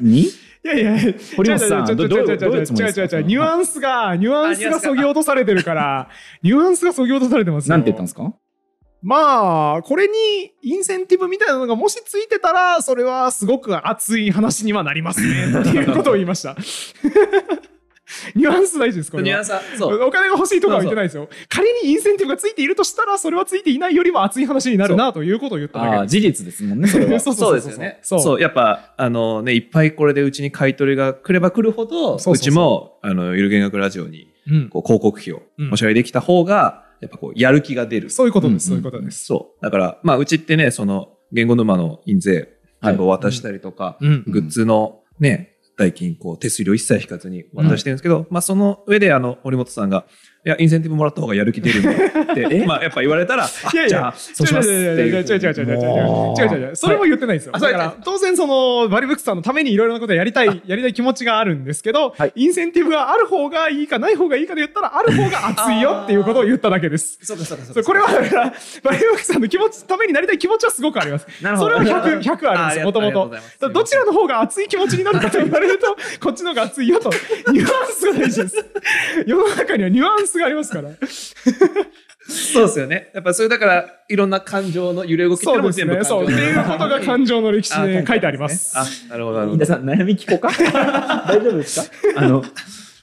[0.00, 0.24] に？
[0.64, 3.02] いやいや、堀本さん違う違う違うどどういう違う違うどういうつもりですか？
[3.02, 6.08] 違う違う違うニュアンスが、ニュアンスがそぎ落とされてるから、
[6.42, 7.76] ニュアンスがそぎ落とされてますよ。
[7.76, 8.32] なんて言ったんですか？
[9.02, 10.14] まあ、これに
[10.62, 15.60] インセンティブみたいなのがもしついてたら、それはすごく熱い話にはなりますね。
[15.60, 16.56] っていうことを言いました。
[18.34, 19.28] ニュアンス大事です、これは。
[19.28, 21.28] ニュアンスはそうお金が欲しいとかは言ってないですよ。
[21.48, 27.20] 仮にインセンティブがついているとしたら、それはついていないよりも熱い話になるなということを言っただけ事実ですもんね、それは。
[27.20, 27.98] そうそうですよね。
[28.02, 28.40] そうそう。
[28.40, 38.10] やっぱ、あのね、いっぱいこれでうちに買い取りが来れば来るほど、そうちも、あの、ゆる言学ラジオに、うんこう、広告費をうんお支払いできた方が、やっぱこう、やる気が出る。
[38.10, 39.24] そういうことです、うんそういうことです。
[39.24, 39.64] そう。
[39.64, 42.48] だから、まあ、うちってね、その、言語沼の印税、
[42.82, 50.06] 全部渡したりとか、うんグッズのね、代金、こう、手数料一切引かずに渡してるんですけど、まあ、その上で、あの、森本さんが、
[50.46, 57.52] いや、インセンティブもらった方がやる気出るんだって、 まあ、やっぱ言われたら、あいやいやそうしますって違う違う違う違う違う違う違う違う違う違う違うそれも言ってないんですよ。
[57.56, 67.18] あだから、当然その、バリブックスさんのためにいろいろなことをやりたい、やりたい気持ちがあるんですけどはい、インセンティブがある方がいいかない方がいいかで言ったら、ある方が熱いよっていうことを言っただけです。
[67.22, 68.52] そうかそうかそこれはだから、
[68.84, 71.26] バリブックスさんの気持ち、ためになりたい気持ちはすごくあります。
[71.40, 73.32] なるほどそれは100、100あるんですよ、もともと。
[73.70, 77.10] どちらの方が熱い気持ちになるかと言われると、こっちの方が熱いよと、
[77.50, 78.66] ニュアンスが大事です。
[79.26, 80.90] 世の中にはニュアンスがありますから。
[82.26, 83.10] そうですよね。
[83.14, 86.42] やっぱそれだから、いろんな感情の揺れ動きっていうのも全部そうですね。
[86.54, 86.54] そう。
[86.54, 88.78] っていうことが感情の歴史で書いてあります。
[88.78, 89.66] あ、なるほど、なるほど。
[89.66, 90.48] さん、悩み聞こうか？
[91.28, 91.96] 大丈夫ですか？
[92.16, 92.42] あの、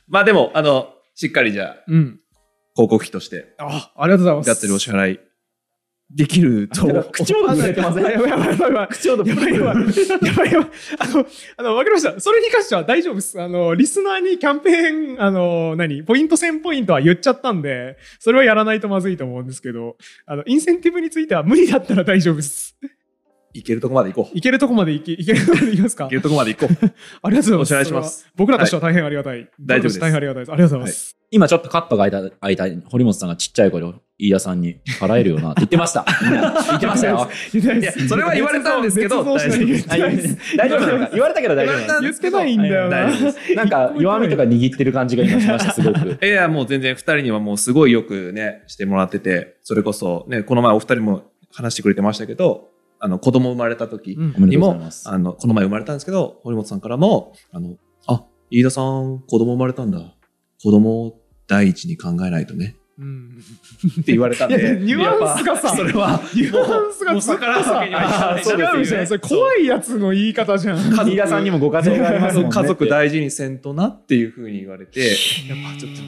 [0.07, 2.19] まあでも、あの、しっかりじゃあ、うん。
[2.75, 4.47] 広告費として、あ、ありがとうございます。
[4.47, 5.19] がっつりお支払い
[6.13, 7.05] できると。
[7.11, 8.87] 口元ずれてませんやばいやばいやばいやばい。
[8.89, 9.75] 口元やばいやばい。
[9.75, 10.69] やばいやばい。
[10.99, 11.25] あの、
[11.57, 12.19] あの、わかりました。
[12.19, 13.41] それに関しては大丈夫です。
[13.41, 16.03] あの、リスナーにキャンペーン、あの、何？
[16.03, 19.95] ポイント1000ポイントは言っちゃったんで、それはやらないとまずいと思うんですけど、
[20.25, 22.77] あの、インセンティブについては無理だったら大丈夫です。
[23.53, 24.35] いけるとこまで行こう。
[24.35, 26.07] いいけるとこまでいけ、いけるとこまでいきますか？
[26.07, 26.85] けるとこまで行こう。
[27.23, 27.93] ありがとうございます。
[27.93, 29.47] お願いします僕らとしては大変ありがたい。
[29.59, 30.51] 大丈夫です大変ありがたいです。
[30.51, 31.17] ありがとうございます。
[31.33, 36.05] 今ちょっとカットが開いた、開いた、堀本さんがちっちゃい頃、飯田さんに払えるよなって言ってました。
[36.67, 37.29] 言ってましたよ。
[37.53, 40.57] 言ってないですいやそれは言われたんですけど捏造しない言ってないです。
[40.57, 43.05] 大丈夫言われたけど大丈夫言ってないんだよな。
[43.05, 46.17] 大丈夫ですなんか弱みとか握ってる感じが今しました、すごく。
[46.25, 52.70] いや、もう全然二人にはもうすごいよくね、してもらってて、それこそね、この前お二人も話してくれてましたけど、
[53.03, 57.75] あの、子供生まれた時にもとうございます、あの、この前生まれたんですけど、堀本さんからも、あの、
[58.05, 60.15] あ、飯田さん子供生まれたんだ。
[60.63, 62.75] 子供を第一に考えないとね。
[62.99, 63.41] うん
[64.01, 64.61] って言われたんで。
[64.61, 69.07] いやニュアンスがさそれは、ニュアンスがずっと逆らうわけにはいかない違うじゃん。
[69.07, 70.77] それ怖いやつの言い方じゃん。
[70.77, 72.51] 飯田さんにもご家庭がありますもんね。
[72.51, 76.01] 家族大事にせんとなっていうふうに言われて、やっぱちょっと、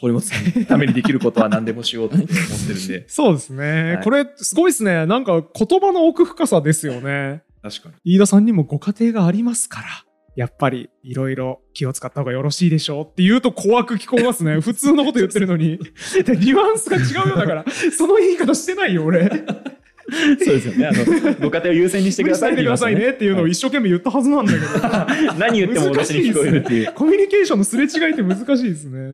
[0.00, 3.04] 堀本さんのためにできることは何でもしようって思ってるんで。
[3.08, 5.06] そうですね、はいこれ、すごいですね。
[5.06, 7.42] なんか言葉の奥深さですよね。
[7.62, 8.14] 確かに。
[8.16, 9.86] 飯田さんにもご家庭がありますから。
[10.36, 14.58] やっぱり、いろいろ気を使った方がよろしいでしょうって言うと怖く聞こえますね。
[14.62, 15.78] 普通のこと言ってるのに。
[16.24, 17.64] でニュアンスが違うよだから、
[17.96, 19.28] その言い方してないよ、俺。
[19.28, 20.86] そうですよね。
[20.86, 21.04] あの、
[21.40, 24.64] ご家庭を優先にしてくださいって無理しないでくださいねっていうのを一生懸命言ったはずなんだけど。
[25.38, 26.92] 何言っても私に聞こえるっていう。
[26.92, 29.12] コミュニケーションのすれ違いって難しいですね。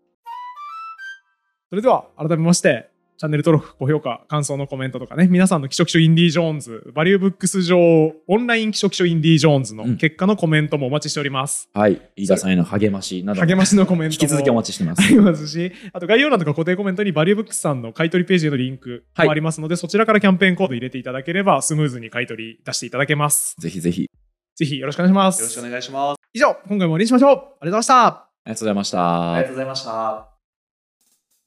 [1.71, 11.71] それでは、改めまして、チャンネル登録、高評価、感想のコメントとかね、皆さんの気象気象インディ・ージョーンズ、バリューブックス上、オンライン気象気象インディ・ージョーンズの結果のコメントもお待ちしております。
[11.73, 12.01] はい。
[12.15, 15.09] 飯田さんへの励ましなど、励ましのコメントも引き続きお待ちしてますあ。
[15.09, 23.57] りますし、あと概要欄とか固定コメントにバリューブックスさんの買い取りページへのリンクもありますので、そちらからキャンペーンコード入れていただければ、スムーズに買い取り出していただけます。
[23.59, 24.11] ぜひぜひ。
[24.57, 25.41] ぜひよろしくお願いします。
[25.41, 26.21] よろしくお願いします。
[26.35, 27.31] 以上、今回も終わりにしましょう。
[27.31, 28.07] ありがとうございました。
[28.07, 29.33] ありがとうございました。
[29.33, 30.36] ありがとうございました。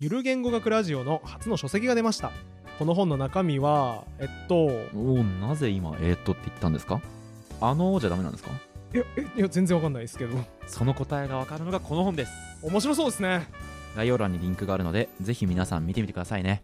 [0.01, 2.31] ゆる言語学ラジオの初の書籍が出ました。
[2.77, 4.55] この本の中身は、えっと、
[4.95, 7.01] おおなぜ今えー、っとって言ったんですか？
[7.59, 8.51] あのーじゃダメなんですか？
[8.93, 10.37] いや、えいや全然わかんないですけど、
[10.67, 12.31] その答えがわかるのがこの本です。
[12.63, 13.45] 面白そうですね。
[13.97, 16.63] 概要欄にリンクがあるのでぜひ皆さん見てみてくださいね